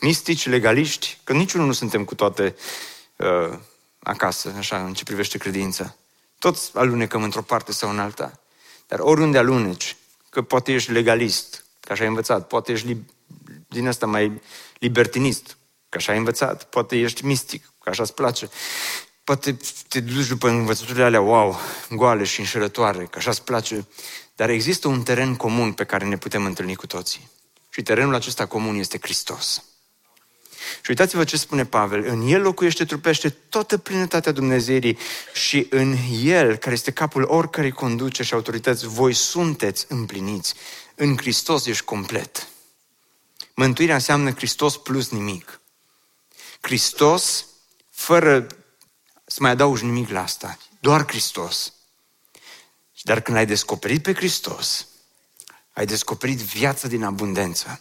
[0.00, 2.56] Mistici, legaliști, că niciunul nu suntem cu toate
[3.16, 3.58] uh,
[3.98, 5.96] acasă, așa, în ce privește credința.
[6.38, 8.40] Toți alunecăm într-o parte sau în alta.
[8.86, 9.96] Dar oriunde aluneci,
[10.30, 13.04] că poate ești legalist, că așa ai învățat, poate ești li-
[13.68, 14.42] din asta mai
[14.78, 15.56] libertinist,
[15.88, 18.48] că așa ai învățat, poate ești mistic, că așa îți place,
[19.24, 19.56] poate
[19.88, 21.60] te duci după învățăturile alea, wow,
[21.90, 23.86] goale și înșelătoare, că așa îți place,
[24.34, 27.30] dar există un teren comun pe care ne putem întâlni cu toții.
[27.70, 29.64] Și terenul acesta comun este Hristos.
[30.82, 32.06] Și uitați-vă ce spune Pavel.
[32.08, 34.98] În el locuiește, trupește toată plinătatea Dumnezeirii
[35.34, 40.54] și în el, care este capul oricărei conduce și autorități, voi sunteți împliniți.
[40.94, 42.48] În Hristos ești complet.
[43.54, 45.60] Mântuirea înseamnă Hristos plus nimic.
[46.60, 47.46] Hristos,
[47.90, 48.46] fără
[49.24, 51.72] să mai adaugi nimic la asta, doar Hristos.
[53.02, 54.86] Dar când ai descoperit pe Hristos,
[55.72, 57.80] ai descoperit viața din abundență.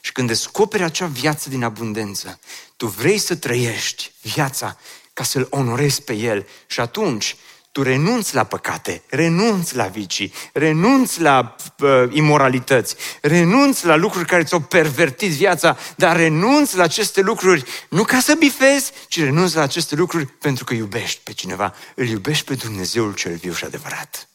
[0.00, 2.40] Și când descoperi acea viață din abundență,
[2.76, 4.78] tu vrei să trăiești viața
[5.12, 7.36] ca să-L onorezi pe El și atunci
[7.72, 14.44] tu renunți la păcate, renunți la vicii, renunți la uh, imoralități, renunți la lucruri care
[14.44, 19.62] ți-au pervertit viața, dar renunți la aceste lucruri nu ca să bifezi, ci renunți la
[19.62, 24.28] aceste lucruri pentru că iubești pe cineva, îl iubești pe Dumnezeul cel viu și adevărat.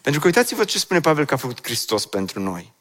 [0.00, 2.73] Pentru că uitați-vă ce spune Pavel că a făcut Hristos pentru noi.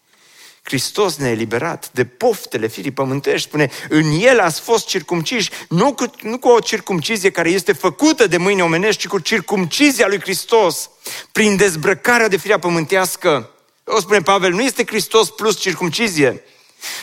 [0.64, 6.06] Hristos ne-a eliberat de poftele firii pământești, spune, în El ați fost circumciși, nu cu,
[6.22, 10.90] nu cu o circumcizie care este făcută de mâini omenești, ci cu circumcizia lui Hristos,
[11.32, 13.50] prin dezbrăcarea de firea pământească.
[13.84, 16.44] O spune Pavel, nu este Hristos plus circumcizie,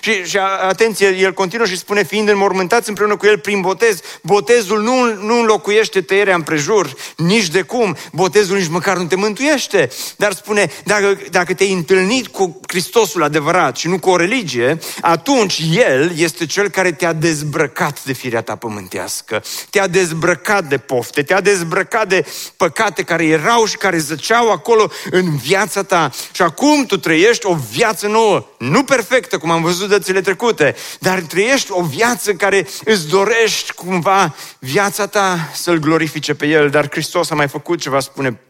[0.00, 4.82] și, și atenție, el continuă și spune, fiind înmormântați împreună cu el prin botez, botezul
[4.82, 10.32] nu, nu înlocuiește tăierea împrejur, nici de cum, botezul nici măcar nu te mântuiește, dar
[10.32, 16.12] spune, dacă, dacă te-ai întâlnit cu Hristosul adevărat și nu cu o religie, atunci el
[16.16, 22.08] este cel care te-a dezbrăcat de firea ta pământească, te-a dezbrăcat de pofte, te-a dezbrăcat
[22.08, 22.26] de
[22.56, 26.10] păcate care erau și care zăceau acolo în viața ta.
[26.32, 30.74] Și acum tu trăiești o viață nouă, nu perfectă, cum am văzut văzut dățile trecute,
[31.00, 36.90] dar trăiești o viață care îți dorești cumva viața ta să-L glorifice pe El, dar
[36.90, 38.40] Hristos a mai făcut ceva, spune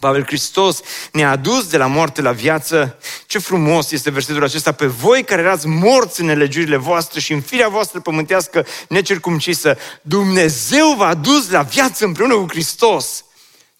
[0.00, 0.80] Pavel Hristos
[1.12, 2.98] ne-a adus de la moarte la viață.
[3.26, 4.72] Ce frumos este versetul acesta.
[4.72, 10.94] Pe voi care erați morți în nelegiurile voastre și în firea voastră pământească necircumcisă, Dumnezeu
[10.96, 13.24] v-a adus la viață împreună cu Hristos.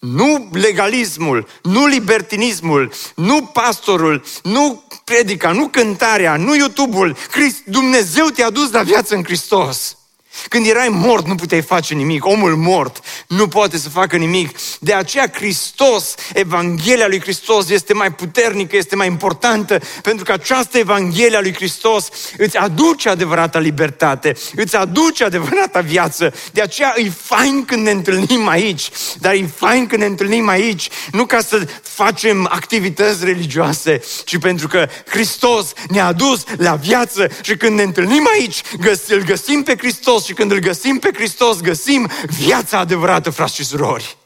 [0.01, 7.17] Nu legalismul, nu libertinismul, nu pastorul, nu predica, nu cântarea, nu YouTube-ul.
[7.65, 9.97] Dumnezeu te-a dus la viață în Hristos.
[10.47, 12.25] Când erai mort, nu puteai face nimic.
[12.25, 14.57] Omul mort nu poate să facă nimic.
[14.79, 20.77] De aceea Hristos, Evanghelia lui Hristos este mai puternică, este mai importantă, pentru că această
[20.77, 22.07] Evanghelia lui Hristos
[22.37, 26.33] îți aduce adevărata libertate, îți aduce adevărata viață.
[26.51, 30.89] De aceea e fain când ne întâlnim aici, dar e fain când ne întâlnim aici,
[31.11, 37.57] nu ca să facem activități religioase, ci pentru că Hristos ne-a adus la viață și
[37.57, 41.61] când ne întâlnim aici, găs- îl găsim pe Hristos și când îl găsim pe Hristos,
[41.61, 44.17] găsim viața adevărată, frați și surori.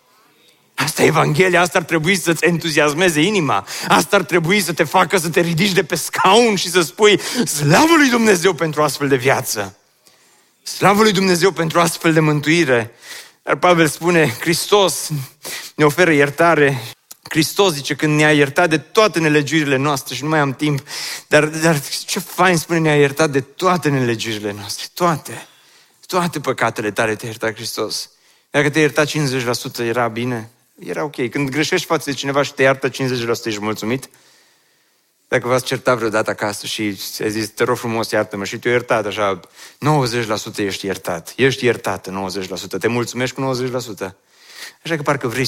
[0.75, 5.17] Asta e Evanghelia, asta ar trebui să-ți entuziasmeze inima, asta ar trebui să te facă
[5.17, 9.15] să te ridici de pe scaun și să spui slavă lui Dumnezeu pentru astfel de
[9.15, 9.77] viață.
[10.63, 12.91] Slavă lui Dumnezeu pentru astfel de mântuire.
[13.43, 15.09] Dar Pavel spune, Hristos
[15.75, 16.81] ne oferă iertare
[17.29, 20.87] Hristos zice, când ne-a iertat de toate nelegiurile noastre și nu mai am timp,
[21.27, 25.47] dar, dar ce fain spune, ne-a iertat de toate nelegiurile noastre, toate,
[26.07, 28.09] toate păcatele tale te-a iertat Hristos.
[28.49, 29.07] Dacă te ierta 50%
[29.77, 30.49] era bine,
[30.79, 31.29] era ok.
[31.29, 32.91] Când greșești față de cineva și te iartă 50%,
[33.43, 34.09] ești mulțumit?
[35.27, 36.81] Dacă v-ați certat vreodată acasă și
[37.19, 39.39] ai zis, te rog frumos, iartă-mă și te-ai iertat așa,
[40.53, 41.33] 90% ești iertat.
[41.35, 42.29] Ești iertată
[42.75, 42.79] 90%.
[42.79, 43.55] Te mulțumești cu
[43.99, 44.15] 90%.
[44.85, 45.45] Așa că parcă vrei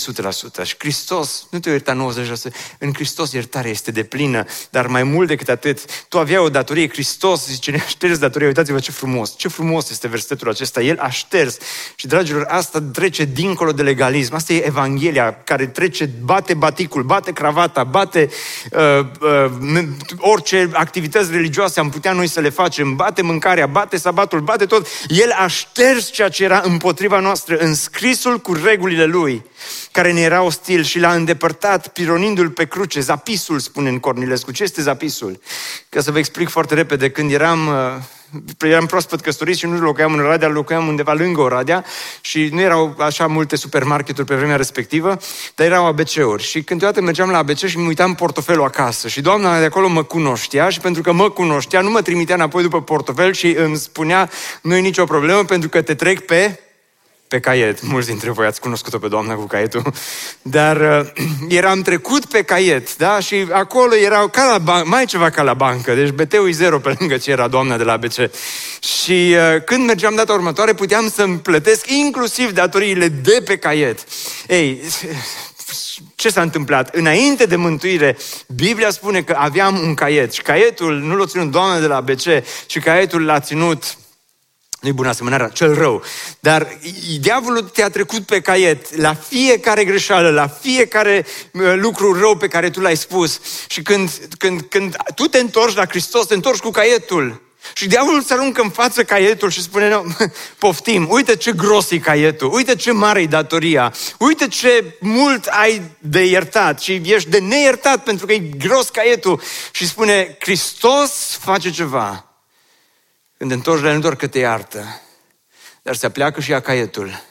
[0.62, 0.64] 100%.
[0.64, 2.12] Și Hristos nu te ierta
[2.50, 2.54] 90%.
[2.80, 6.90] În Hristos iertarea este de plină, dar mai mult decât atât, tu aveai o datorie.
[6.90, 8.48] Hristos zice, ne-a șters datoria.
[8.48, 9.38] Uitați-vă ce frumos.
[9.38, 10.82] Ce frumos este versetul acesta.
[10.82, 11.58] El a șters.
[11.96, 14.34] Și, dragilor, asta trece dincolo de legalism.
[14.34, 18.30] Asta e Evanghelia care trece, bate baticul, bate cravata, bate
[18.72, 19.84] uh, uh,
[20.18, 24.88] orice activități religioase am putea noi să le facem, bate mâncarea, bate sabatul, bate tot.
[25.08, 29.26] El a șters ceea ce era împotriva noastră, în scrisul cu regulile lui,
[29.92, 33.00] care ne era ostil și l-a îndepărtat pironindu-l pe cruce.
[33.00, 34.52] Zapisul, spune în Cornilescu.
[34.52, 35.42] Ce este zapisul?
[35.90, 37.74] Ca să vă explic foarte repede, când eram uh,
[38.62, 41.86] eram proaspăt căsătorit și nu locuiam în Oradea, locuiam undeva lângă Oradea
[42.22, 45.18] și nu erau așa multe supermarketuri pe vremea respectivă,
[45.56, 46.44] dar erau ABC-uri.
[46.44, 50.04] Și câteodată mergeam la ABC și mi uitam portofelul acasă și doamna de acolo mă
[50.04, 54.30] cunoștea și pentru că mă cunoștea, nu mă trimitea înapoi după portofel și îmi spunea,
[54.62, 56.60] nu e nicio problemă pentru că te trec pe
[57.28, 57.82] pe caiet.
[57.82, 59.94] Mulți dintre voi ați cunoscut-o pe doamna cu caietul.
[60.42, 61.08] Dar uh,
[61.60, 63.20] eram trecut pe caiet, da?
[63.20, 65.94] Și acolo erau ca la ban- mai ceva ca la bancă.
[65.94, 68.14] Deci BT-ul e zero pe lângă ce era doamna de la ABC.
[68.80, 74.00] Și uh, când mergeam data următoare, puteam să-mi plătesc inclusiv datoriile de pe caiet.
[74.48, 74.82] Ei,
[76.16, 76.96] ce s-a întâmplat?
[76.96, 78.18] Înainte de mântuire,
[78.56, 82.24] Biblia spune că aveam un caiet și caietul nu l-a ținut doamna de la ABC,
[82.66, 83.98] ci caietul l-a ținut
[84.88, 86.04] nu-i bună asemănarea, cel rău.
[86.40, 86.78] Dar
[87.20, 92.70] diavolul te-a trecut pe caiet la fiecare greșeală, la fiecare uh, lucru rău pe care
[92.70, 93.40] tu l-ai spus.
[93.68, 97.42] Și când, când, când tu te întorci la Hristos, te întorci cu caietul.
[97.74, 100.02] Și diavolul îți aruncă în față caietul și spune, no,
[100.60, 105.82] poftim, uite ce gros e caietul, uite ce mare e datoria, uite ce mult ai
[106.00, 109.42] de iertat și ești de neiertat pentru că e gros caietul.
[109.72, 112.27] Și spune, Hristos face ceva
[113.38, 115.02] când întorci la el, doar că te iartă,
[115.82, 117.24] dar se pleacă și ia caietul.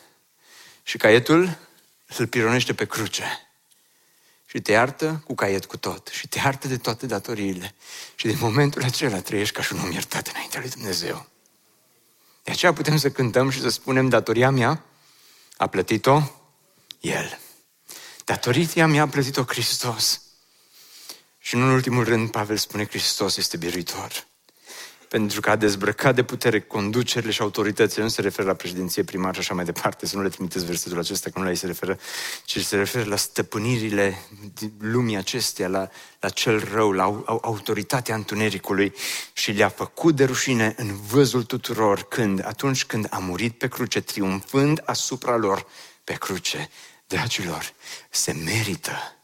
[0.83, 1.59] Și caietul
[2.17, 3.25] îl pironește pe cruce.
[4.47, 6.07] Și te iartă cu caiet cu tot.
[6.07, 7.75] Și te iartă de toate datoriile.
[8.15, 11.27] Și din momentul acela trăiești ca și un om iertat înaintea lui Dumnezeu.
[12.43, 14.85] De aceea putem să cântăm și să spunem, datoria mea
[15.57, 16.23] a plătit-o
[17.01, 17.39] El.
[18.25, 20.21] Datoria mea a plătit-o Hristos.
[21.39, 24.27] Și nu în ultimul rând, Pavel spune, Hristos este biruitor
[25.17, 28.03] pentru că a dezbrăcat de putere conducerile și autoritățile.
[28.03, 30.99] Nu se referă la președinție primară și așa mai departe, să nu le trimiteți versetul
[30.99, 31.99] acesta, că nu la ei se referă,
[32.45, 34.19] ci se referă la stăpânirile
[34.79, 35.89] lumii acestea, la,
[36.21, 37.03] la cel rău, la
[37.43, 38.95] autoritatea întunericului
[39.33, 44.01] și le-a făcut de rușine în văzul tuturor când, atunci când a murit pe cruce,
[44.01, 45.67] triumfând asupra lor
[46.05, 46.69] pe cruce.
[47.07, 47.73] Dragilor,
[48.11, 49.16] se merită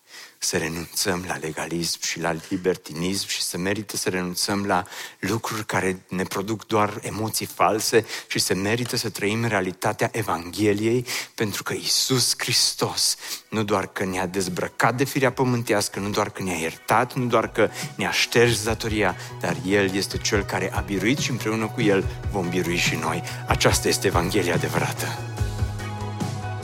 [0.44, 4.84] să renunțăm la legalism și la libertinism și să merită să renunțăm la
[5.18, 11.62] lucruri care ne produc doar emoții false și să merită să trăim realitatea Evangheliei pentru
[11.62, 13.16] că Isus Hristos
[13.48, 17.52] nu doar că ne-a dezbrăcat de firea pământească, nu doar că ne-a iertat, nu doar
[17.52, 22.04] că ne-a șters datoria, dar El este Cel care a biruit și împreună cu El
[22.30, 23.22] vom birui și noi.
[23.46, 25.06] Aceasta este Evanghelia adevărată.